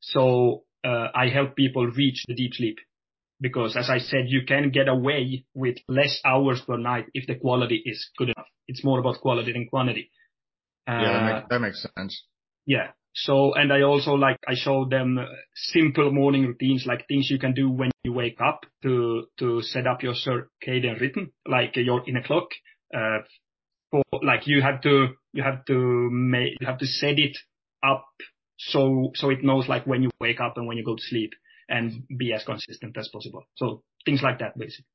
So, 0.00 0.64
uh, 0.82 1.08
I 1.14 1.28
help 1.28 1.56
people 1.56 1.86
reach 1.86 2.24
the 2.26 2.34
deep 2.34 2.54
sleep 2.54 2.78
because 3.40 3.76
as 3.76 3.90
I 3.90 3.98
said, 3.98 4.24
you 4.28 4.42
can 4.46 4.70
get 4.70 4.88
away 4.88 5.44
with 5.54 5.76
less 5.88 6.20
hours 6.24 6.62
per 6.66 6.76
night 6.76 7.06
if 7.14 7.26
the 7.26 7.34
quality 7.34 7.82
is 7.84 8.10
good 8.16 8.30
enough. 8.30 8.46
It's 8.66 8.82
more 8.82 8.98
about 8.98 9.20
quality 9.20 9.52
than 9.52 9.66
quantity. 9.66 10.10
Uh, 10.88 10.92
yeah, 10.92 11.12
that, 11.12 11.34
make, 11.34 11.48
that 11.48 11.58
makes 11.60 11.86
sense. 11.96 12.24
Yeah. 12.66 12.88
So, 13.12 13.54
and 13.54 13.72
I 13.72 13.82
also 13.82 14.12
like, 14.12 14.36
I 14.46 14.54
show 14.54 14.86
them 14.88 15.18
simple 15.54 16.12
morning 16.12 16.46
routines, 16.46 16.84
like 16.86 17.06
things 17.08 17.28
you 17.30 17.38
can 17.38 17.54
do 17.54 17.70
when 17.70 17.90
you 18.04 18.12
wake 18.12 18.40
up 18.40 18.60
to, 18.82 19.24
to 19.38 19.62
set 19.62 19.86
up 19.86 20.02
your 20.02 20.14
circadian 20.14 21.00
rhythm, 21.00 21.32
like 21.46 21.76
your 21.76 22.02
inner 22.08 22.22
clock. 22.22 22.48
Uh, 22.94 23.18
for, 23.90 24.02
like 24.22 24.46
you 24.46 24.62
have 24.62 24.80
to, 24.82 25.08
you 25.32 25.42
have 25.42 25.64
to 25.66 26.08
make, 26.10 26.52
you 26.60 26.66
have 26.66 26.78
to 26.78 26.86
set 26.86 27.18
it 27.18 27.36
up 27.82 28.06
so, 28.56 29.10
so 29.14 29.30
it 29.30 29.42
knows 29.42 29.68
like 29.68 29.86
when 29.86 30.02
you 30.02 30.10
wake 30.20 30.40
up 30.40 30.56
and 30.56 30.66
when 30.66 30.76
you 30.76 30.84
go 30.84 30.94
to 30.94 31.02
sleep 31.02 31.32
and 31.68 32.04
be 32.16 32.32
as 32.32 32.44
consistent 32.44 32.96
as 32.96 33.08
possible. 33.08 33.44
So 33.56 33.82
things 34.04 34.22
like 34.22 34.38
that, 34.40 34.56
basically. 34.58 34.86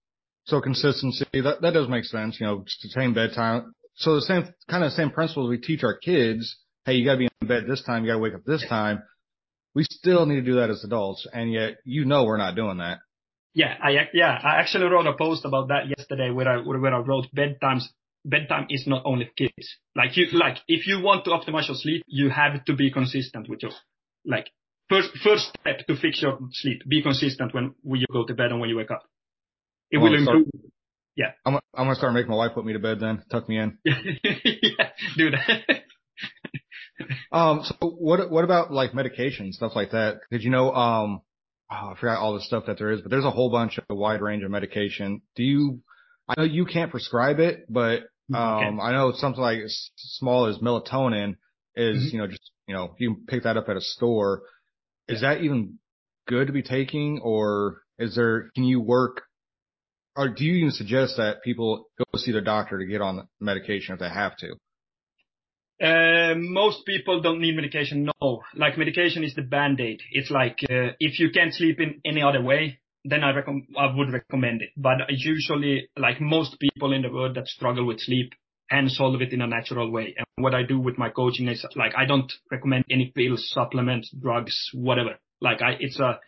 So 0.45 0.61
consistency, 0.61 1.25
that, 1.33 1.61
that 1.61 1.73
does 1.73 1.89
make 1.89 2.05
sense, 2.05 2.37
you 2.39 2.45
know, 2.45 2.63
just 2.63 2.81
the 2.83 2.89
same 2.89 3.13
bedtime. 3.13 3.73
So 3.95 4.15
the 4.15 4.21
same, 4.21 4.53
kind 4.69 4.83
of 4.83 4.91
same 4.91 5.09
principles 5.09 5.49
we 5.49 5.57
teach 5.57 5.83
our 5.83 5.97
kids, 5.97 6.57
hey, 6.85 6.93
you 6.93 7.05
gotta 7.05 7.17
be 7.17 7.29
in 7.41 7.47
bed 7.47 7.65
this 7.67 7.83
time, 7.83 8.03
you 8.03 8.11
gotta 8.11 8.19
wake 8.19 8.35
up 8.35 8.45
this 8.45 8.65
time. 8.67 9.03
We 9.73 9.83
still 9.83 10.25
need 10.25 10.35
to 10.35 10.41
do 10.41 10.55
that 10.55 10.69
as 10.69 10.83
adults, 10.83 11.27
and 11.31 11.51
yet 11.51 11.77
you 11.83 12.05
know 12.05 12.23
we're 12.23 12.37
not 12.37 12.55
doing 12.55 12.77
that. 12.77 12.99
Yeah, 13.53 13.75
I 13.81 14.09
yeah, 14.13 14.39
I 14.43 14.59
actually 14.59 14.85
wrote 14.85 15.07
a 15.07 15.13
post 15.13 15.45
about 15.45 15.69
that 15.69 15.87
yesterday 15.87 16.29
where 16.29 16.47
I 16.47 16.57
where 16.57 16.93
I 16.93 16.99
wrote 16.99 17.27
bedtimes 17.35 17.83
bedtime 18.25 18.67
is 18.69 18.85
not 18.87 19.03
only 19.05 19.25
for 19.25 19.33
kids. 19.33 19.77
Like 19.95 20.17
you 20.17 20.27
like 20.31 20.57
if 20.67 20.87
you 20.87 21.01
want 21.01 21.25
to 21.25 21.31
optimize 21.31 21.67
your 21.67 21.77
sleep, 21.77 22.03
you 22.07 22.29
have 22.29 22.65
to 22.65 22.75
be 22.75 22.91
consistent 22.91 23.47
with 23.49 23.61
your 23.61 23.71
like 24.25 24.49
first 24.89 25.09
first 25.23 25.51
step 25.59 25.85
to 25.87 25.95
fix 25.95 26.21
your 26.21 26.39
sleep. 26.51 26.81
Be 26.87 27.01
consistent 27.01 27.53
when, 27.53 27.75
when 27.81 28.01
you 28.01 28.07
go 28.11 28.25
to 28.25 28.33
bed 28.33 28.51
and 28.51 28.59
when 28.59 28.69
you 28.69 28.77
wake 28.77 28.91
up. 28.91 29.03
It 29.91 29.99
will 29.99 30.15
improve. 30.15 30.47
Start, 30.47 30.65
yeah. 31.15 31.31
I'm, 31.45 31.55
I'm 31.55 31.85
gonna 31.85 31.95
start 31.95 32.13
making 32.13 32.31
my 32.31 32.37
wife 32.37 32.53
put 32.53 32.65
me 32.65 32.73
to 32.73 32.79
bed 32.79 32.99
then. 32.99 33.23
Tuck 33.31 33.47
me 33.47 33.59
in. 33.59 33.77
yeah, 33.85 34.89
do 35.15 35.31
that. 35.31 35.61
um, 37.31 37.61
so 37.63 37.75
what, 37.81 38.29
what 38.29 38.43
about 38.43 38.71
like 38.71 38.93
medication, 38.93 39.53
stuff 39.53 39.73
like 39.75 39.91
that? 39.91 40.19
Cause 40.31 40.43
you 40.43 40.49
know, 40.49 40.71
um, 40.71 41.21
oh, 41.71 41.91
I 41.91 41.95
forgot 41.99 42.19
all 42.19 42.33
the 42.33 42.41
stuff 42.41 42.65
that 42.67 42.77
there 42.77 42.91
is, 42.91 43.01
but 43.01 43.11
there's 43.11 43.25
a 43.25 43.31
whole 43.31 43.51
bunch 43.51 43.77
of 43.77 43.83
a 43.89 43.95
wide 43.95 44.21
range 44.21 44.43
of 44.43 44.51
medication. 44.51 45.21
Do 45.35 45.43
you, 45.43 45.81
I 46.27 46.35
know 46.37 46.45
you 46.45 46.65
can't 46.65 46.91
prescribe 46.91 47.39
it, 47.39 47.65
but, 47.69 48.03
um, 48.33 48.79
okay. 48.79 48.81
I 48.81 48.91
know 48.91 49.13
something 49.15 49.41
like 49.41 49.59
as 49.59 49.91
small 49.97 50.47
as 50.47 50.57
melatonin 50.57 51.35
is, 51.75 51.97
mm-hmm. 51.97 52.15
you 52.15 52.21
know, 52.21 52.27
just, 52.27 52.51
you 52.67 52.73
know, 52.73 52.95
you 52.97 53.13
can 53.13 53.25
pick 53.25 53.43
that 53.43 53.57
up 53.57 53.69
at 53.69 53.77
a 53.77 53.81
store. 53.81 54.43
Is 55.07 55.21
yeah. 55.21 55.35
that 55.35 55.43
even 55.43 55.77
good 56.27 56.47
to 56.47 56.53
be 56.53 56.63
taking 56.63 57.19
or 57.23 57.81
is 57.99 58.15
there, 58.15 58.49
can 58.55 58.63
you 58.63 58.81
work 58.81 59.21
or 60.15 60.29
do 60.29 60.45
you 60.45 60.53
even 60.55 60.71
suggest 60.71 61.17
that 61.17 61.43
people 61.43 61.89
go 61.97 62.05
see 62.17 62.31
their 62.31 62.41
doctor 62.41 62.79
to 62.79 62.85
get 62.85 63.01
on 63.01 63.27
medication 63.39 63.93
if 63.93 63.99
they 63.99 64.09
have 64.09 64.37
to? 64.37 64.55
Uh, 65.81 66.35
most 66.37 66.85
people 66.85 67.21
don't 67.21 67.41
need 67.41 67.55
medication. 67.55 68.09
No, 68.21 68.41
like 68.55 68.77
medication 68.77 69.23
is 69.23 69.35
the 69.35 69.41
band-aid. 69.41 70.01
It's 70.11 70.31
like 70.31 70.59
uh, 70.69 70.95
if 70.99 71.19
you 71.19 71.29
can't 71.31 71.53
sleep 71.53 71.79
in 71.79 72.01
any 72.05 72.21
other 72.21 72.41
way, 72.41 72.79
then 73.03 73.23
I, 73.23 73.35
recommend 73.35 73.67
I 73.77 73.93
would 73.93 74.11
recommend 74.11 74.61
it. 74.61 74.69
But 74.77 74.97
usually, 75.09 75.89
like 75.97 76.21
most 76.21 76.57
people 76.59 76.93
in 76.93 77.01
the 77.01 77.11
world 77.11 77.35
that 77.35 77.47
struggle 77.47 77.85
with 77.85 77.99
sleep, 77.99 78.33
can 78.69 78.89
solve 78.89 79.21
it 79.21 79.33
in 79.33 79.41
a 79.41 79.47
natural 79.47 79.91
way. 79.91 80.15
And 80.17 80.43
what 80.43 80.55
I 80.55 80.63
do 80.63 80.79
with 80.79 80.97
my 80.97 81.09
coaching 81.09 81.47
is 81.47 81.65
like 81.75 81.93
I 81.95 82.05
don't 82.05 82.31
recommend 82.51 82.85
any 82.89 83.11
pills, 83.15 83.49
supplements, 83.53 84.09
drugs, 84.19 84.69
whatever. 84.73 85.15
Like 85.41 85.61
I, 85.61 85.75
it's 85.79 85.99
a 85.99 86.19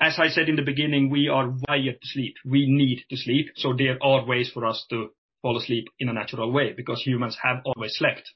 as 0.00 0.18
I 0.18 0.28
said 0.28 0.48
in 0.48 0.56
the 0.56 0.62
beginning, 0.62 1.10
we 1.10 1.28
are 1.28 1.52
wired 1.68 2.00
to 2.00 2.08
sleep. 2.08 2.36
We 2.44 2.66
need 2.68 3.04
to 3.10 3.16
sleep. 3.16 3.48
So 3.56 3.74
there 3.76 3.98
are 4.02 4.24
ways 4.24 4.50
for 4.52 4.66
us 4.66 4.84
to 4.90 5.10
fall 5.42 5.56
asleep 5.56 5.86
in 5.98 6.08
a 6.08 6.12
natural 6.12 6.52
way 6.52 6.72
because 6.76 7.02
humans 7.02 7.36
have 7.42 7.62
always 7.64 7.96
slept. 7.96 8.30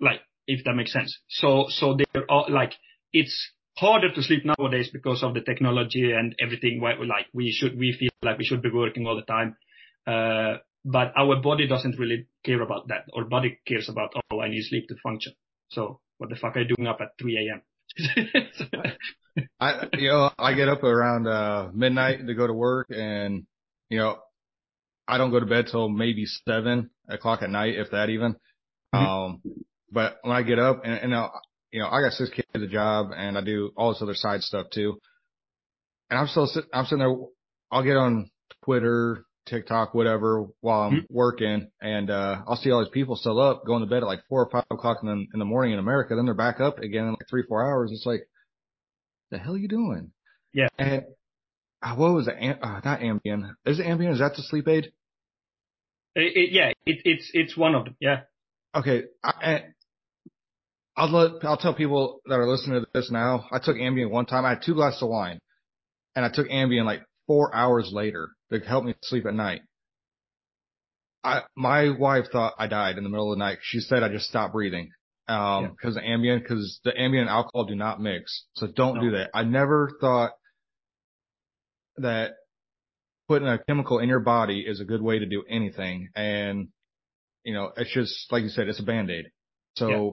Like, 0.00 0.20
if 0.46 0.64
that 0.64 0.74
makes 0.74 0.92
sense. 0.92 1.18
So, 1.28 1.66
so 1.68 1.96
there 1.96 2.24
are 2.30 2.48
like, 2.50 2.72
it's 3.12 3.52
harder 3.76 4.12
to 4.12 4.22
sleep 4.22 4.44
nowadays 4.44 4.90
because 4.92 5.22
of 5.22 5.34
the 5.34 5.40
technology 5.40 6.12
and 6.12 6.34
everything. 6.40 6.80
Like 6.80 7.26
we 7.32 7.52
should, 7.52 7.78
we 7.78 7.96
feel 7.98 8.10
like 8.22 8.38
we 8.38 8.44
should 8.44 8.62
be 8.62 8.70
working 8.72 9.06
all 9.06 9.16
the 9.16 9.22
time. 9.22 9.56
Uh, 10.06 10.58
but 10.84 11.12
our 11.16 11.40
body 11.42 11.66
doesn't 11.66 11.98
really 11.98 12.26
care 12.44 12.62
about 12.62 12.88
that. 12.88 13.04
Our 13.14 13.24
body 13.24 13.58
cares 13.66 13.88
about, 13.88 14.14
oh, 14.32 14.40
I 14.40 14.48
need 14.48 14.62
sleep 14.64 14.88
to 14.88 14.94
function. 15.02 15.34
So 15.68 16.00
what 16.16 16.30
the 16.30 16.36
fuck 16.36 16.56
are 16.56 16.60
you 16.60 16.74
doing 16.74 16.88
up 16.88 16.98
at 17.00 17.10
3 17.20 17.50
a.m.? 17.50 17.62
I, 19.60 19.86
you 19.92 20.08
know, 20.08 20.30
I 20.38 20.54
get 20.54 20.68
up 20.68 20.82
around, 20.82 21.26
uh, 21.26 21.68
midnight 21.74 22.26
to 22.26 22.34
go 22.34 22.46
to 22.46 22.52
work 22.52 22.88
and, 22.90 23.46
you 23.90 23.98
know, 23.98 24.18
I 25.06 25.18
don't 25.18 25.30
go 25.30 25.40
to 25.40 25.46
bed 25.46 25.66
till 25.70 25.88
maybe 25.88 26.26
seven 26.26 26.90
o'clock 27.08 27.42
at 27.42 27.50
night, 27.50 27.74
if 27.76 27.90
that 27.92 28.10
even. 28.10 28.36
Mm-hmm. 28.94 29.50
But 29.90 30.18
when 30.22 30.36
I 30.36 30.42
get 30.42 30.58
up 30.58 30.82
and, 30.84 30.94
and 30.94 31.10
now, 31.10 31.32
you 31.70 31.80
know, 31.80 31.88
I 31.88 32.00
got 32.02 32.12
six 32.12 32.30
kids, 32.30 32.48
at 32.54 32.60
a 32.60 32.68
job 32.68 33.10
and 33.16 33.36
I 33.36 33.42
do 33.42 33.70
all 33.76 33.92
this 33.92 34.02
other 34.02 34.14
side 34.14 34.42
stuff 34.42 34.66
too. 34.72 34.98
And 36.10 36.18
I'm 36.18 36.26
still 36.26 36.46
sitting, 36.46 36.70
I'm 36.72 36.84
sitting 36.84 36.98
there. 36.98 37.14
I'll 37.70 37.84
get 37.84 37.96
on 37.96 38.30
Twitter, 38.64 39.24
TikTok, 39.46 39.94
whatever 39.94 40.46
while 40.60 40.82
I'm 40.82 40.92
mm-hmm. 40.92 41.14
working 41.14 41.70
and, 41.80 42.10
uh, 42.10 42.42
I'll 42.46 42.56
see 42.56 42.70
all 42.70 42.82
these 42.82 42.92
people 42.92 43.16
still 43.16 43.40
up 43.40 43.64
going 43.66 43.80
to 43.80 43.88
bed 43.88 44.02
at 44.02 44.06
like 44.06 44.20
four 44.28 44.44
or 44.44 44.50
five 44.50 44.64
o'clock 44.70 44.98
in 45.02 45.08
the, 45.08 45.26
in 45.32 45.38
the 45.38 45.44
morning 45.44 45.72
in 45.72 45.78
America. 45.78 46.14
Then 46.14 46.24
they're 46.24 46.34
back 46.34 46.60
up 46.60 46.78
again 46.78 47.04
in 47.04 47.10
like 47.10 47.28
three, 47.28 47.44
four 47.48 47.64
hours. 47.64 47.90
It's 47.92 48.06
like, 48.06 48.22
the 49.30 49.38
hell 49.38 49.54
are 49.54 49.58
you 49.58 49.68
doing? 49.68 50.12
Yeah. 50.52 50.68
And 50.78 51.02
uh, 51.82 51.94
what 51.94 52.12
was 52.12 52.28
it? 52.28 52.58
Uh, 52.62 52.80
not 52.84 53.00
Ambien. 53.00 53.50
Is 53.66 53.78
it 53.78 53.86
Ambien? 53.86 54.12
Is 54.12 54.18
that 54.20 54.34
the 54.36 54.42
sleep 54.42 54.66
aid? 54.68 54.92
It, 56.14 56.36
it, 56.36 56.52
yeah, 56.52 56.72
it, 56.86 57.02
it's 57.04 57.30
it's 57.32 57.56
one 57.56 57.74
of 57.74 57.84
them. 57.84 57.96
Yeah. 58.00 58.22
Okay. 58.74 59.04
I, 59.22 59.64
I'll 60.98 61.10
let 61.10 61.44
I'll 61.44 61.56
tell 61.56 61.74
people 61.74 62.20
that 62.26 62.34
are 62.34 62.48
listening 62.48 62.80
to 62.80 62.88
this 62.92 63.10
now. 63.10 63.46
I 63.52 63.58
took 63.58 63.76
Ambien 63.76 64.10
one 64.10 64.26
time. 64.26 64.44
I 64.44 64.50
had 64.50 64.62
two 64.64 64.74
glasses 64.74 65.02
of 65.02 65.08
wine, 65.08 65.38
and 66.16 66.24
I 66.24 66.28
took 66.28 66.48
Ambien 66.48 66.84
like 66.84 67.02
four 67.26 67.54
hours 67.54 67.90
later 67.92 68.30
to 68.50 68.58
help 68.58 68.84
me 68.84 68.94
sleep 69.02 69.24
at 69.26 69.34
night. 69.34 69.62
I 71.22 71.42
my 71.56 71.96
wife 71.96 72.26
thought 72.32 72.54
I 72.58 72.66
died 72.66 72.98
in 72.98 73.04
the 73.04 73.10
middle 73.10 73.32
of 73.32 73.38
the 73.38 73.44
night. 73.44 73.58
She 73.62 73.80
said 73.80 74.02
I 74.02 74.08
just 74.08 74.28
stopped 74.28 74.52
breathing 74.52 74.90
um, 75.28 75.70
because 75.70 75.96
yeah. 75.96 76.02
the 76.02 76.08
Ambien, 76.08 76.42
because 76.42 76.80
the 76.84 76.92
Ambien 76.92 77.20
and 77.20 77.28
alcohol 77.28 77.64
do 77.64 77.76
not 77.76 78.00
mix. 78.00 78.46
So 78.54 78.66
don't 78.66 78.96
no. 78.96 79.02
do 79.02 79.10
that. 79.12 79.30
I 79.34 79.44
never 79.44 79.90
thought 80.00 80.32
that 81.98 82.32
putting 83.28 83.46
a 83.46 83.58
chemical 83.58 83.98
in 83.98 84.08
your 84.08 84.20
body 84.20 84.64
is 84.66 84.80
a 84.80 84.84
good 84.84 85.02
way 85.02 85.18
to 85.18 85.26
do 85.26 85.44
anything. 85.48 86.08
And, 86.16 86.68
you 87.44 87.52
know, 87.52 87.72
it's 87.76 87.92
just, 87.92 88.32
like 88.32 88.42
you 88.42 88.48
said, 88.48 88.68
it's 88.68 88.80
a 88.80 88.84
band-aid. 88.84 89.26
So 89.76 89.88
yeah. 89.88 90.10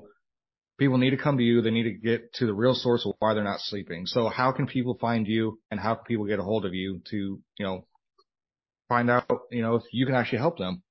People 0.78 0.98
need 0.98 1.12
to 1.12 1.18
come 1.18 1.38
to 1.38 1.44
you. 1.44 1.62
They 1.62 1.72
need 1.72 1.84
to 1.84 1.92
get 1.92 2.34
to 2.36 2.46
the 2.46 2.54
real 2.54 2.74
source 2.74 3.06
of 3.06 3.14
why 3.20 3.34
they're 3.34 3.44
not 3.44 3.60
sleeping. 3.60 4.06
So 4.06 4.28
how 4.30 4.52
can 4.52 4.68
people 4.68 4.98
find 5.00 5.28
you 5.28 5.60
and 5.72 5.80
how 5.80 5.96
can 5.96 6.04
people 6.06 6.26
get 6.26 6.40
a 6.40 6.44
hold 6.44 6.66
of 6.66 6.74
you 6.74 7.02
to, 7.12 7.40
you 7.58 7.66
know, 7.66 7.86
find 8.90 9.10
out, 9.10 9.26
you 9.52 9.62
know, 9.62 9.76
if 9.76 9.84
you 9.92 10.06
can 10.06 10.16
actually 10.16 10.40
help 10.40 10.58
them? 10.58 10.84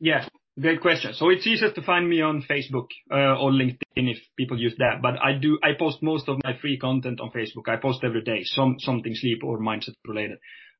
Yeah. 0.00 0.28
Great 0.60 0.80
question. 0.80 1.14
So 1.14 1.30
it's 1.30 1.46
easiest 1.48 1.74
to 1.74 1.82
find 1.82 2.08
me 2.08 2.20
on 2.20 2.44
Facebook 2.48 2.86
uh, 3.10 3.40
or 3.40 3.50
LinkedIn 3.50 3.78
if 3.96 4.18
people 4.36 4.58
use 4.58 4.74
that. 4.78 5.02
But 5.02 5.14
I 5.20 5.32
do 5.40 5.58
I 5.64 5.70
post 5.76 6.00
most 6.00 6.28
of 6.28 6.38
my 6.44 6.56
free 6.60 6.78
content 6.78 7.20
on 7.20 7.32
Facebook. 7.32 7.68
I 7.68 7.76
post 7.76 8.04
every 8.04 8.22
day, 8.22 8.44
some 8.44 8.76
something 8.78 9.14
sleep 9.16 9.42
or 9.42 9.58
mindset 9.58 9.94
related. 10.06 10.38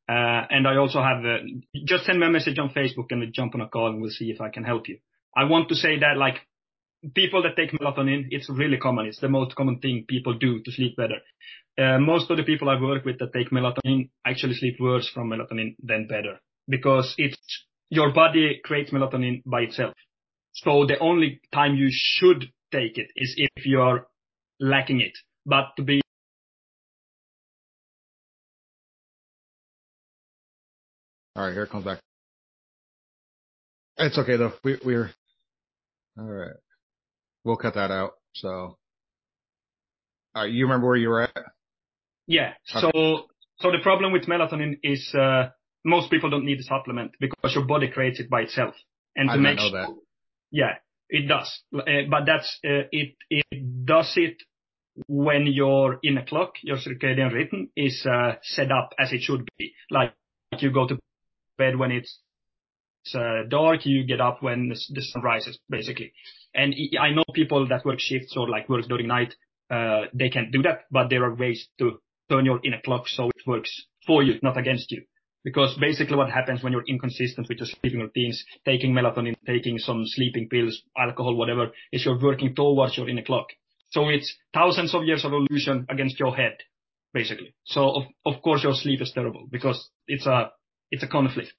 Uh, 0.09 0.47
and 0.51 0.69
I 0.69 0.77
also 0.77 1.03
have 1.03 1.25
uh, 1.25 1.38
just 1.87 2.05
send 2.05 2.21
me 2.21 2.27
a 2.27 2.31
message 2.31 2.59
on 2.59 2.71
Facebook 2.71 3.07
and 3.11 3.21
we 3.21 3.31
jump 3.33 3.57
on 3.57 3.62
a 3.62 3.69
call 3.69 3.88
and 3.88 4.01
we'll 4.01 4.11
see 4.11 4.31
if 4.31 4.40
I 4.40 4.51
can 4.51 4.62
help 4.62 4.87
you. 4.87 4.99
I 5.37 5.45
want 5.45 5.71
to 5.71 5.75
say 5.75 5.99
that 5.99 6.17
like 6.17 6.37
people 7.14 7.43
that 7.43 7.57
take 7.57 7.73
melatonin, 7.73 8.27
it's 8.31 8.49
really 8.49 8.79
common. 8.79 9.07
It's 9.07 9.21
the 9.21 9.29
most 9.29 9.55
common 9.57 9.79
thing 9.79 10.05
people 10.09 10.35
do 10.35 10.62
to 10.62 10.73
sleep 10.73 10.97
better. 10.97 11.19
Uh, 11.77 11.99
most 11.99 12.31
of 12.31 12.37
the 12.37 12.45
people 12.45 12.69
I 12.69 12.81
work 12.81 13.05
with 13.05 13.19
that 13.19 13.33
take 13.33 13.51
melatonin 13.51 14.11
actually 14.25 14.55
sleep 14.55 14.77
worse 14.81 15.09
from 15.12 15.31
melatonin 15.31 15.75
than 15.83 16.07
better 16.07 16.38
because 16.69 17.14
it's 17.19 17.37
your 17.90 18.12
body 18.12 18.61
creates 18.64 18.90
melatonin 18.90 19.43
by 19.45 19.62
itself. 19.62 19.93
So 20.53 20.87
the 20.87 20.99
only 20.99 21.40
time 21.53 21.75
you 21.75 21.88
should 21.90 22.45
take 22.73 22.97
it 22.97 23.09
is 23.17 23.35
if 23.37 23.67
you 23.67 23.81
are 23.81 24.07
lacking 24.61 25.01
it. 25.01 25.12
But 25.45 25.73
to 25.77 25.83
be 25.83 26.01
All 31.37 31.45
right, 31.45 31.53
here 31.53 31.64
it 31.64 31.71
comes 31.71 31.85
back. 31.85 31.99
It's 33.97 34.17
okay 34.19 34.37
though. 34.37 34.53
We 34.62 34.79
we're 34.85 35.11
all 36.17 36.25
right. 36.27 36.55
We'll 37.45 37.57
cut 37.57 37.75
that 37.75 37.91
out. 37.91 38.13
So, 38.35 38.79
right, 40.35 40.51
you 40.51 40.65
remember 40.65 40.87
where 40.87 40.97
you 40.97 41.09
were 41.09 41.23
at? 41.23 41.45
Yeah. 42.27 42.55
Okay. 42.75 42.81
So 42.81 43.29
so 43.61 43.71
the 43.71 43.79
problem 43.83 44.13
with 44.13 44.27
melatonin 44.27 44.79
is 44.83 45.15
uh, 45.15 45.51
most 45.85 46.11
people 46.11 46.31
don't 46.31 46.45
need 46.45 46.59
a 46.61 46.65
supplement 46.65 47.13
because 47.21 47.55
your 47.55 47.65
body 47.65 47.89
creates 47.89 48.19
it 48.19 48.29
by 48.29 48.43
itself. 48.43 48.75
And 49.15 49.29
to 49.29 49.35
I 49.35 49.37
make 49.37 49.59
know 49.59 49.71
that. 49.71 49.89
Yeah, 50.51 50.75
it 51.09 51.29
does. 51.29 51.63
Uh, 51.73 51.83
but 52.11 52.25
that's, 52.27 52.59
uh, 52.65 52.89
it, 52.91 53.15
it 53.31 53.85
does 53.85 54.13
it 54.17 54.37
when 55.07 55.47
your 55.47 55.99
inner 56.03 56.25
clock, 56.25 56.55
your 56.63 56.79
circadian 56.79 57.33
rhythm 57.33 57.71
is, 57.77 58.05
uh, 58.07 58.35
set 58.43 58.73
up 58.73 58.91
as 58.99 59.13
it 59.13 59.21
should 59.21 59.49
be. 59.57 59.73
Like 59.91 60.15
you 60.59 60.73
go 60.73 60.89
to 60.89 60.99
bed 61.59 61.77
when 61.77 61.93
it's, 61.93 62.19
uh, 62.19 62.34
dark, 63.12 63.85
you 63.85 64.05
get 64.05 64.21
up 64.21 64.43
when 64.43 64.69
the, 64.69 64.81
the 64.90 65.03
sun 65.03 65.23
rises, 65.23 65.59
basically. 65.69 66.12
And 66.55 66.75
I 67.01 67.11
know 67.11 67.25
people 67.35 67.67
that 67.69 67.85
work 67.85 67.99
shifts 67.99 68.35
or 68.37 68.49
like 68.49 68.69
work 68.69 68.87
during 68.87 69.09
night, 69.09 69.35
uh, 69.71 70.03
they 70.12 70.31
can 70.31 70.51
do 70.51 70.62
that, 70.62 70.85
but 70.90 71.09
there 71.11 71.25
are 71.25 71.35
ways 71.35 71.69
to 71.79 72.01
turn 72.31 72.45
your 72.45 72.61
inner 72.64 72.81
clock 72.85 73.09
so 73.09 73.29
it 73.29 73.47
works 73.47 73.87
for 74.07 74.23
you, 74.23 74.38
not 74.43 74.57
against 74.57 74.90
you. 74.90 75.03
Because 75.43 75.77
basically 75.79 76.17
what 76.17 76.31
happens 76.31 76.62
when 76.62 76.73
you're 76.73 76.85
inconsistent 76.88 77.49
with 77.49 77.59
your 77.59 77.67
sleeping 77.67 78.01
routines, 78.01 78.45
taking 78.64 78.93
melatonin, 78.95 79.35
taking 79.47 79.79
some 79.79 80.05
sleeping 80.07 80.49
pills, 80.49 80.83
alcohol, 80.97 81.35
whatever, 81.37 81.73
is 81.93 82.05
you're 82.05 82.21
working 82.21 82.55
towards 82.55 82.97
your 82.97 83.09
inner 83.09 83.23
clock. 83.23 83.49
So 83.90 84.09
it's 84.09 84.35
thousands 84.55 84.95
of 84.95 85.05
years 85.05 85.25
of 85.25 85.33
evolution 85.33 85.87
against 85.90 86.19
your 86.19 86.35
head. 86.35 86.57
basically. 87.12 87.55
So 87.64 87.90
of, 87.90 88.03
of 88.25 88.43
course 88.43 88.62
your 88.62 88.75
sleep 88.75 89.01
is 89.01 89.12
terrible 89.14 89.47
because 89.51 89.88
it's 90.07 90.27
a, 90.27 90.51
it's 90.90 91.03
a 91.03 91.09
conflict. 91.09 91.53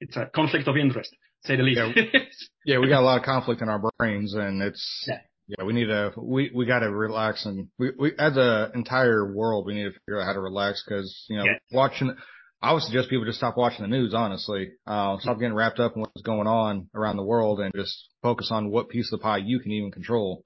It's 0.00 0.16
a 0.16 0.26
conflict 0.26 0.68
of 0.68 0.76
interest, 0.76 1.14
say 1.44 1.56
the 1.56 1.62
least. 1.62 1.80
Yeah, 1.96 2.20
yeah 2.66 2.78
we 2.78 2.88
got 2.88 3.00
a 3.00 3.04
lot 3.06 3.18
of 3.18 3.24
conflict 3.24 3.62
in 3.62 3.68
our 3.68 3.80
brains 3.98 4.34
and 4.34 4.62
it's, 4.62 5.04
yeah. 5.08 5.20
Yeah, 5.48 5.64
we 5.64 5.74
need 5.74 5.86
to, 5.86 6.12
we, 6.16 6.50
we 6.52 6.66
got 6.66 6.80
to 6.80 6.90
relax 6.90 7.46
and 7.46 7.68
we, 7.78 7.92
we, 7.96 8.12
as 8.18 8.36
an 8.36 8.72
entire 8.74 9.32
world, 9.32 9.64
we 9.64 9.74
need 9.74 9.84
to 9.84 9.92
figure 9.92 10.20
out 10.20 10.26
how 10.26 10.32
to 10.32 10.40
relax 10.40 10.82
because, 10.84 11.24
you 11.28 11.36
know, 11.36 11.44
yeah. 11.44 11.52
watching, 11.70 12.16
I 12.60 12.72
would 12.72 12.82
suggest 12.82 13.10
people 13.10 13.24
just 13.24 13.38
stop 13.38 13.56
watching 13.56 13.82
the 13.82 13.88
news, 13.88 14.12
honestly. 14.12 14.72
Uh, 14.86 15.18
stop 15.20 15.38
getting 15.38 15.54
wrapped 15.54 15.78
up 15.78 15.94
in 15.94 16.00
what's 16.00 16.22
going 16.22 16.48
on 16.48 16.88
around 16.96 17.16
the 17.16 17.22
world 17.22 17.60
and 17.60 17.72
just 17.76 18.08
focus 18.22 18.48
on 18.50 18.70
what 18.70 18.88
piece 18.88 19.12
of 19.12 19.20
the 19.20 19.22
pie 19.22 19.36
you 19.36 19.60
can 19.60 19.70
even 19.70 19.92
control. 19.92 20.42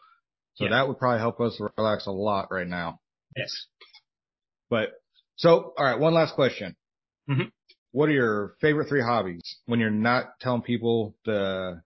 So 0.56 0.64
yeah. 0.64 0.70
that 0.72 0.88
would 0.88 0.98
probably 0.98 1.20
help 1.20 1.40
us 1.40 1.58
relax 1.78 2.06
a 2.06 2.10
lot 2.10 2.48
right 2.50 2.66
now. 2.66 3.00
Yes. 3.34 3.66
But 4.68 4.90
so, 5.36 5.72
all 5.78 5.84
right, 5.84 5.98
one 5.98 6.12
last 6.12 6.34
question. 6.34 6.76
Mm-hmm. 7.28 7.48
What 7.92 8.08
are 8.08 8.12
your 8.12 8.54
favorite 8.60 8.88
three 8.88 9.02
hobbies 9.02 9.42
when 9.66 9.80
you're 9.80 9.90
not 9.90 10.38
telling 10.40 10.62
people 10.62 11.16
to 11.24 11.82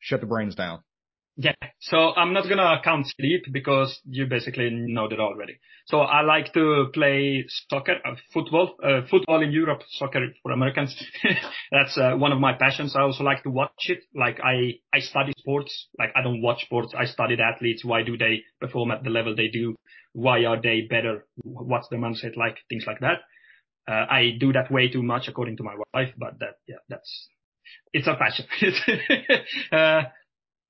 shut 0.00 0.20
the 0.20 0.26
brains 0.26 0.54
down? 0.54 0.82
Yeah. 1.40 1.52
So 1.80 2.12
I'm 2.16 2.32
not 2.32 2.48
gonna 2.48 2.80
count 2.82 3.06
sleep 3.16 3.44
because 3.52 4.00
you 4.04 4.26
basically 4.26 4.70
know 4.70 5.08
that 5.08 5.20
already. 5.20 5.60
So 5.86 6.00
I 6.00 6.22
like 6.22 6.52
to 6.54 6.86
play 6.92 7.44
soccer, 7.70 7.94
uh, 8.04 8.16
football, 8.34 8.74
uh, 8.82 9.02
football 9.08 9.40
in 9.40 9.52
Europe, 9.52 9.82
soccer 9.88 10.26
for 10.42 10.50
Americans. 10.50 11.00
That's 11.70 11.96
uh, 11.96 12.16
one 12.16 12.32
of 12.32 12.40
my 12.40 12.54
passions. 12.54 12.96
I 12.96 13.02
also 13.02 13.22
like 13.22 13.44
to 13.44 13.50
watch 13.50 13.86
it. 13.88 14.00
Like 14.16 14.40
I, 14.42 14.80
I 14.92 14.98
study 14.98 15.32
sports. 15.38 15.86
Like 15.96 16.10
I 16.16 16.22
don't 16.22 16.42
watch 16.42 16.62
sports. 16.62 16.92
I 16.98 17.04
study 17.04 17.36
athletes. 17.40 17.84
Why 17.84 18.02
do 18.02 18.16
they 18.18 18.42
perform 18.60 18.90
at 18.90 19.04
the 19.04 19.10
level 19.10 19.36
they 19.36 19.48
do? 19.48 19.76
Why 20.14 20.44
are 20.44 20.60
they 20.60 20.88
better? 20.90 21.24
What's 21.36 21.86
the 21.88 21.96
mindset 21.96 22.36
like? 22.36 22.56
Things 22.68 22.84
like 22.84 22.98
that. 22.98 23.20
Uh, 23.88 24.04
I 24.10 24.36
do 24.38 24.52
that 24.52 24.70
way 24.70 24.88
too 24.88 25.02
much 25.02 25.28
according 25.28 25.56
to 25.58 25.62
my 25.62 25.74
wife, 25.94 26.12
but 26.18 26.38
that, 26.40 26.56
yeah, 26.66 26.76
that's, 26.90 27.28
it's 27.92 28.06
a 28.06 28.16
passion. 28.16 28.44
uh, 29.72 30.02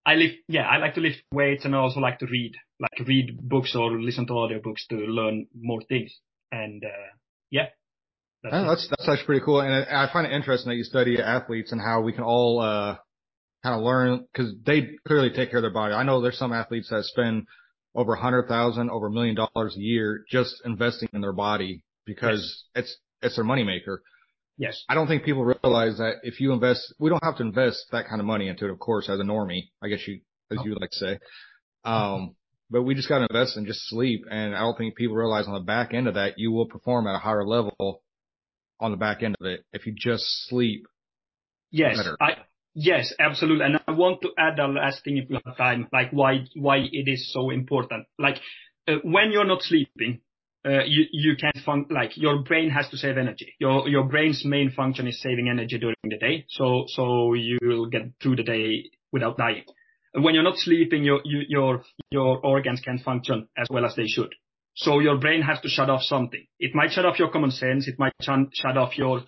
I 0.07 0.15
lift, 0.15 0.37
yeah, 0.47 0.69
I 0.69 0.77
like 0.77 0.95
to 0.95 1.01
lift 1.01 1.23
weights 1.33 1.65
and 1.65 1.75
I 1.75 1.79
also 1.79 1.99
like 1.99 2.21
to 2.21 2.27
read, 2.27 2.53
like 2.79 3.09
read 3.09 3.37
books 3.41 3.75
or 3.75 3.91
listen 4.01 4.27
to 4.29 4.35
audio 4.35 4.61
books 4.63 4.87
to 4.91 4.97
learn 4.97 5.47
more 5.61 5.81
things. 5.89 6.17
And, 6.53 6.85
uh, 6.85 7.11
yeah. 7.51 7.67
That's, 8.45 8.55
yeah, 8.55 8.65
that's, 8.69 8.89
that's 8.89 9.09
actually 9.09 9.27
pretty 9.27 9.45
cool. 9.45 9.61
And 9.61 9.85
I 9.85 10.09
find 10.13 10.25
it 10.25 10.33
interesting 10.33 10.71
that 10.71 10.77
you 10.77 10.85
study 10.85 11.21
athletes 11.21 11.73
and 11.73 11.81
how 11.81 12.03
we 12.03 12.13
can 12.13 12.23
all, 12.23 12.61
uh, 12.61 12.99
kind 13.65 13.75
of 13.75 13.83
learn 13.83 14.27
because 14.33 14.55
they 14.65 14.91
clearly 15.07 15.31
take 15.31 15.51
care 15.51 15.59
of 15.59 15.63
their 15.63 15.73
body. 15.73 15.93
I 15.93 16.05
know 16.05 16.21
there's 16.21 16.39
some 16.39 16.53
athletes 16.53 16.91
that 16.91 17.03
spend 17.05 17.49
over 17.97 18.15
a 18.15 18.21
hundred 18.21 18.47
thousand, 18.47 18.91
over 18.91 19.09
a 19.09 19.11
million 19.11 19.35
dollars 19.35 19.75
a 19.77 19.81
year 19.81 20.25
just 20.31 20.63
investing 20.65 21.09
in 21.13 21.21
their 21.21 21.33
body 21.33 21.83
because 22.07 22.65
yes. 22.77 22.85
it's, 22.85 22.97
it's 23.23 23.37
their 23.37 23.45
moneymaker. 23.45 23.99
Yes. 24.57 24.85
I 24.89 24.95
don't 24.95 25.07
think 25.07 25.25
people 25.25 25.45
realize 25.45 25.99
that 25.99 26.17
if 26.25 26.41
you 26.41 26.53
invest, 26.53 26.93
we 26.99 27.11
don't 27.11 27.23
have 27.23 27.37
to 27.37 27.45
invest 27.45 27.87
that 27.93 28.09
kind 28.09 28.21
of 28.21 28.27
money 28.27 28.49
into 28.49 28.65
it, 28.67 28.71
of 28.71 28.79
course, 28.81 29.09
as 29.09 29.21
a 29.21 29.23
normie, 29.23 29.71
I 29.83 29.89
guess 29.89 30.01
you, 30.07 30.21
as 30.51 30.59
you 30.65 30.71
would 30.71 30.81
like 30.81 30.91
to 30.91 30.97
say. 30.97 31.19
Um, 31.85 32.35
but 32.71 32.83
we 32.83 32.95
just 32.95 33.09
got 33.09 33.19
to 33.19 33.27
invest 33.31 33.57
and 33.57 33.67
just 33.67 33.89
sleep. 33.89 34.25
And 34.29 34.55
I 34.55 34.61
don't 34.61 34.77
think 34.77 34.97
people 34.97 35.17
realize 35.17 35.47
on 35.47 35.55
the 35.55 35.61
back 35.61 35.95
end 35.95 36.09
of 36.09 36.15
that, 36.15 36.39
you 36.39 36.51
will 36.51 36.67
perform 36.67 37.07
at 37.07 37.15
a 37.15 37.19
higher 37.19 37.47
level 37.47 38.03
on 38.81 38.91
the 38.91 38.97
back 38.97 39.23
end 39.23 39.37
of 39.41 39.47
it 39.47 39.65
if 39.73 39.87
you 39.87 39.95
just 39.97 40.25
sleep. 40.49 40.87
Yes. 41.71 41.97
Better. 41.97 42.17
I, 42.21 42.39
yes, 42.75 43.15
absolutely. 43.21 43.65
And 43.65 43.81
I 43.87 43.93
want 43.93 44.23
to 44.23 44.31
add 44.37 44.59
a 44.59 44.67
last 44.67 45.05
thing 45.05 45.19
if 45.19 45.31
you 45.31 45.39
have 45.45 45.57
time, 45.57 45.89
like 45.93 46.11
why, 46.11 46.45
why 46.57 46.79
it 46.79 47.09
is 47.09 47.33
so 47.33 47.51
important. 47.51 48.07
Like, 48.19 48.41
uh, 48.89 48.97
when 49.05 49.31
you're 49.31 49.47
not 49.47 49.63
sleeping, 49.63 50.21
you 50.85 51.05
you 51.13 51.37
can't 51.37 51.57
fun 51.65 51.87
like 51.91 52.17
your 52.17 52.43
brain 52.43 52.71
has 52.71 52.89
to 52.91 52.97
save 52.97 53.17
energy. 53.17 53.55
Your 53.59 53.89
your 53.89 54.05
brain's 54.05 54.45
main 54.45 54.71
function 54.71 55.07
is 55.07 55.21
saving 55.23 55.49
energy 55.49 55.79
during 55.79 55.97
the 56.05 56.19
day, 56.19 56.45
so 56.49 56.85
so 56.89 57.35
you 57.35 57.59
will 57.63 57.87
get 57.87 58.03
through 58.23 58.37
the 58.37 58.43
day 58.43 58.91
without 59.13 59.39
dying. 59.39 59.65
When 60.15 60.35
you're 60.35 60.43
not 60.45 60.59
sleeping, 60.59 61.05
your 61.05 61.21
you, 61.25 61.43
your 61.49 61.83
your 62.11 62.39
organs 62.45 62.81
can't 62.81 63.03
function 63.03 63.49
as 63.57 63.69
well 63.71 63.85
as 63.85 63.95
they 63.95 64.07
should. 64.07 64.35
So 64.75 65.01
your 65.01 65.19
brain 65.19 65.43
has 65.43 65.61
to 65.63 65.69
shut 65.69 65.91
off 65.91 66.03
something. 66.03 66.45
It 66.59 66.75
might 66.75 66.93
shut 66.93 67.05
off 67.05 67.19
your 67.19 67.31
common 67.31 67.51
sense. 67.51 67.89
It 67.89 67.99
might 67.99 68.13
sh- 68.21 68.51
shut 68.53 68.77
off 68.77 68.97
your 68.97 69.23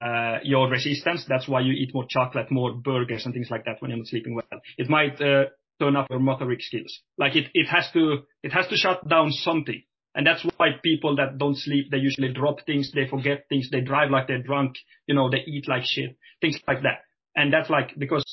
uh, 0.00 0.38
your 0.42 0.68
resistance. 0.68 1.24
That's 1.28 1.48
why 1.48 1.60
you 1.60 1.72
eat 1.72 1.92
more 1.92 2.06
chocolate, 2.08 2.50
more 2.50 2.72
burgers, 2.72 3.24
and 3.24 3.34
things 3.34 3.48
like 3.50 3.64
that 3.64 3.76
when 3.80 3.90
you're 3.90 3.98
not 3.98 4.06
sleeping 4.06 4.34
well. 4.34 4.60
It 4.78 4.88
might 4.88 5.20
uh, 5.20 5.46
turn 5.80 5.96
off 5.96 6.06
your 6.08 6.20
motoric 6.20 6.62
skills. 6.62 7.00
Like 7.18 7.36
it, 7.36 7.46
it 7.54 7.66
has 7.68 7.86
to 7.92 8.22
it 8.42 8.52
has 8.52 8.66
to 8.68 8.76
shut 8.76 9.06
down 9.08 9.30
something. 9.32 9.82
And 10.14 10.26
that's 10.26 10.44
why 10.56 10.68
people 10.82 11.16
that 11.16 11.38
don't 11.38 11.56
sleep, 11.56 11.90
they 11.90 11.96
usually 11.96 12.32
drop 12.32 12.66
things, 12.66 12.92
they 12.92 13.08
forget 13.08 13.46
things, 13.48 13.70
they 13.70 13.80
drive 13.80 14.10
like 14.10 14.28
they're 14.28 14.42
drunk, 14.42 14.76
you 15.06 15.14
know, 15.14 15.30
they 15.30 15.38
eat 15.46 15.68
like 15.68 15.84
shit, 15.84 16.18
things 16.40 16.58
like 16.68 16.82
that. 16.82 17.04
And 17.34 17.52
that's 17.52 17.70
like, 17.70 17.92
because 17.96 18.24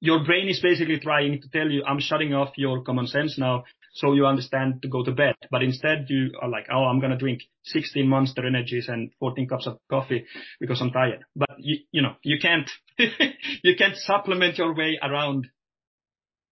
your 0.00 0.24
brain 0.24 0.48
is 0.48 0.60
basically 0.60 1.00
trying 1.00 1.40
to 1.42 1.48
tell 1.50 1.68
you, 1.68 1.82
I'm 1.84 1.98
shutting 1.98 2.34
off 2.34 2.52
your 2.56 2.82
common 2.82 3.08
sense 3.08 3.36
now, 3.36 3.64
so 3.94 4.12
you 4.12 4.26
understand 4.26 4.82
to 4.82 4.88
go 4.88 5.02
to 5.02 5.10
bed. 5.10 5.34
But 5.50 5.64
instead 5.64 6.06
you 6.08 6.30
are 6.40 6.48
like, 6.48 6.66
oh, 6.72 6.84
I'm 6.84 7.00
going 7.00 7.10
to 7.10 7.18
drink 7.18 7.42
16 7.64 8.08
Monster 8.08 8.46
Energies 8.46 8.88
and 8.88 9.10
14 9.18 9.48
cups 9.48 9.66
of 9.66 9.78
coffee 9.90 10.24
because 10.60 10.80
I'm 10.80 10.92
tired. 10.92 11.24
But 11.34 11.50
you, 11.58 11.78
you 11.90 12.02
know, 12.02 12.14
you 12.22 12.38
can't, 12.40 12.70
you 12.98 13.74
can't 13.76 13.96
supplement 13.96 14.56
your 14.58 14.74
way 14.74 14.98
around 15.02 15.48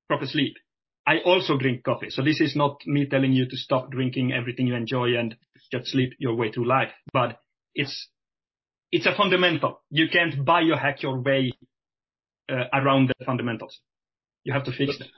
proper 0.09 0.27
sleep. 0.27 0.57
I 1.07 1.19
also 1.25 1.57
drink 1.57 1.85
coffee. 1.85 2.11
So 2.11 2.23
this 2.23 2.41
is 2.41 2.57
not 2.57 2.79
me 2.87 3.07
telling 3.07 3.33
you 3.33 3.49
to 3.49 3.57
stop 3.57 3.91
drinking 3.91 4.33
everything 4.33 4.67
you 4.67 4.75
enjoy 4.75 5.17
and 5.17 5.37
just 5.73 5.87
sleep 5.93 6.13
your 6.19 6.35
way 6.35 6.51
through 6.51 6.67
life, 6.67 6.91
but 7.13 7.41
it's, 7.75 8.09
it's 8.91 9.07
a 9.07 9.15
fundamental. 9.15 9.83
You 9.91 10.09
can't 10.11 10.45
biohack 10.45 11.03
your 11.03 11.21
way 11.21 11.53
uh, 12.51 12.65
around 12.73 13.13
the 13.19 13.25
fundamentals. 13.25 13.79
You 14.45 14.53
have 14.53 14.65
to 14.65 14.73
fix 14.73 14.99
them. 14.99 15.09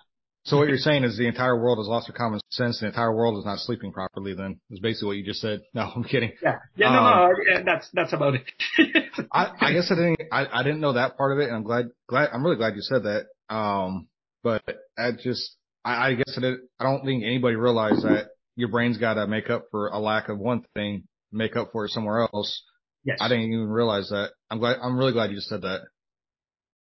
So 0.44 0.56
what 0.56 0.68
you're 0.68 0.78
saying 0.78 1.04
is 1.04 1.18
the 1.18 1.26
entire 1.28 1.60
world 1.60 1.78
has 1.78 1.86
lost 1.86 2.08
their 2.08 2.16
common 2.16 2.40
sense. 2.50 2.80
The 2.80 2.86
entire 2.86 3.14
world 3.14 3.38
is 3.38 3.44
not 3.44 3.58
sleeping 3.58 3.92
properly. 3.92 4.32
Then 4.32 4.60
is 4.70 4.80
basically 4.80 5.08
what 5.08 5.16
you 5.18 5.24
just 5.24 5.40
said. 5.40 5.60
No, 5.74 5.82
I'm 5.94 6.04
kidding. 6.04 6.32
Yeah, 6.42 6.56
yeah, 6.74 6.90
no, 6.90 6.98
um, 6.98 7.04
no, 7.04 7.36
yeah, 7.46 7.62
that's 7.64 7.88
that's 7.92 8.12
about 8.14 8.34
it. 8.34 8.44
I, 9.32 9.52
I 9.60 9.72
guess 9.74 9.90
I 9.90 9.94
didn't, 9.94 10.22
I, 10.32 10.46
I 10.50 10.62
didn't 10.62 10.80
know 10.80 10.94
that 10.94 11.18
part 11.18 11.32
of 11.32 11.38
it, 11.38 11.48
and 11.48 11.56
I'm 11.56 11.64
glad, 11.64 11.90
glad, 12.08 12.30
I'm 12.32 12.42
really 12.42 12.56
glad 12.56 12.74
you 12.76 12.80
said 12.80 13.02
that. 13.02 13.26
Um, 13.54 14.08
but 14.42 14.62
I 14.96 15.10
just, 15.12 15.56
I, 15.88 16.08
I 16.08 16.14
guess 16.14 16.36
it, 16.36 16.60
I 16.78 16.84
don't 16.84 17.04
think 17.04 17.24
anybody 17.24 17.56
realized 17.56 18.02
that 18.02 18.28
your 18.56 18.68
brain's 18.68 18.98
got 18.98 19.14
to 19.14 19.26
make 19.26 19.48
up 19.48 19.64
for 19.70 19.88
a 19.88 19.98
lack 19.98 20.28
of 20.28 20.38
one 20.38 20.64
thing, 20.74 21.04
make 21.32 21.56
up 21.56 21.70
for 21.72 21.86
it 21.86 21.90
somewhere 21.90 22.20
else. 22.20 22.62
Yes. 23.04 23.18
I 23.20 23.28
didn't 23.28 23.44
even 23.44 23.68
realize 23.68 24.10
that. 24.10 24.32
I'm 24.50 24.58
glad, 24.58 24.76
I'm 24.82 24.98
really 24.98 25.12
glad 25.12 25.30
you 25.30 25.36
just 25.36 25.48
said 25.48 25.62
that. 25.62 25.82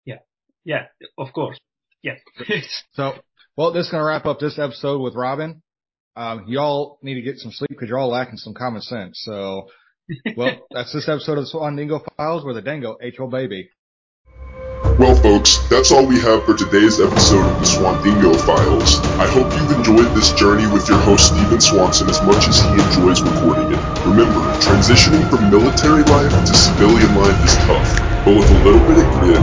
Yeah. 0.04 0.18
Yeah. 0.66 0.88
Of 1.18 1.32
course. 1.34 1.58
Yeah. 2.04 2.16
so, 2.94 3.14
well, 3.56 3.72
this 3.72 3.86
is 3.86 3.92
going 3.92 4.02
to 4.02 4.06
wrap 4.06 4.26
up 4.26 4.40
this 4.40 4.60
episode 4.60 5.00
with 5.00 5.16
Robin. 5.16 5.62
Um, 6.16 6.46
y'all 6.48 7.00
need 7.02 7.16
to 7.16 7.22
get 7.22 7.38
some 7.38 7.52
sleep 7.52 7.70
because 7.70 7.88
you're 7.88 8.00
all 8.00 8.10
lacking 8.10 8.38
some 8.38 8.56
common 8.56 8.82
sense. 8.82 9.22
So, 9.24 9.70
well, 10.36 10.68
that's 10.72 10.94
this 10.94 11.08
episode 11.08 11.38
of 11.38 11.46
the 11.46 11.52
Swandingo 11.54 12.02
Files 12.18 12.44
where 12.44 12.54
the 12.54 12.62
Dango 12.62 12.98
your 13.02 13.30
baby. 13.30 13.70
Well, 14.98 15.14
folks, 15.14 15.60
that's 15.70 15.92
all 15.92 16.08
we 16.08 16.20
have 16.22 16.44
for 16.44 16.58
today's 16.58 17.00
episode 17.00 17.46
of 17.46 17.60
the 17.62 17.70
Swandingo 17.70 18.34
Files. 18.34 18.98
I 19.22 19.30
hope 19.30 19.46
you've 19.54 19.78
enjoyed 19.78 20.10
this 20.18 20.34
journey 20.34 20.66
with 20.74 20.90
your 20.90 20.98
host, 20.98 21.38
Stephen 21.38 21.62
Swanson, 21.62 22.10
as 22.10 22.20
much 22.24 22.48
as 22.48 22.58
he 22.58 22.74
enjoys 22.74 23.22
recording 23.22 23.70
it. 23.70 23.82
Remember, 24.10 24.42
transitioning 24.58 25.22
from 25.30 25.52
military 25.54 26.02
life 26.02 26.34
to 26.34 26.54
civilian 26.58 27.14
life 27.14 27.38
is 27.46 27.54
tough, 27.70 28.26
but 28.26 28.42
with 28.42 28.50
a 28.50 28.60
little 28.66 28.82
bit 28.90 28.98
of 28.98 29.08
grit, 29.22 29.38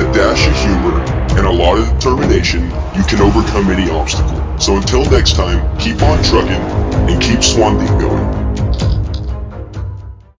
a 0.00 0.10
dash 0.16 0.48
of 0.48 0.56
humor, 0.64 0.96
and 1.36 1.46
a 1.46 1.52
lot 1.52 1.76
of 1.76 1.84
determination, 2.00 2.64
you 2.96 3.04
can 3.04 3.20
overcome 3.20 3.68
any 3.68 3.90
obstacle. 3.90 4.40
So 4.58 4.78
until 4.78 5.04
next 5.10 5.36
time, 5.36 5.60
keep 5.76 6.00
on 6.00 6.16
trucking 6.24 6.64
and 7.12 7.20
keep 7.20 7.40
Swandingo. 7.40 8.43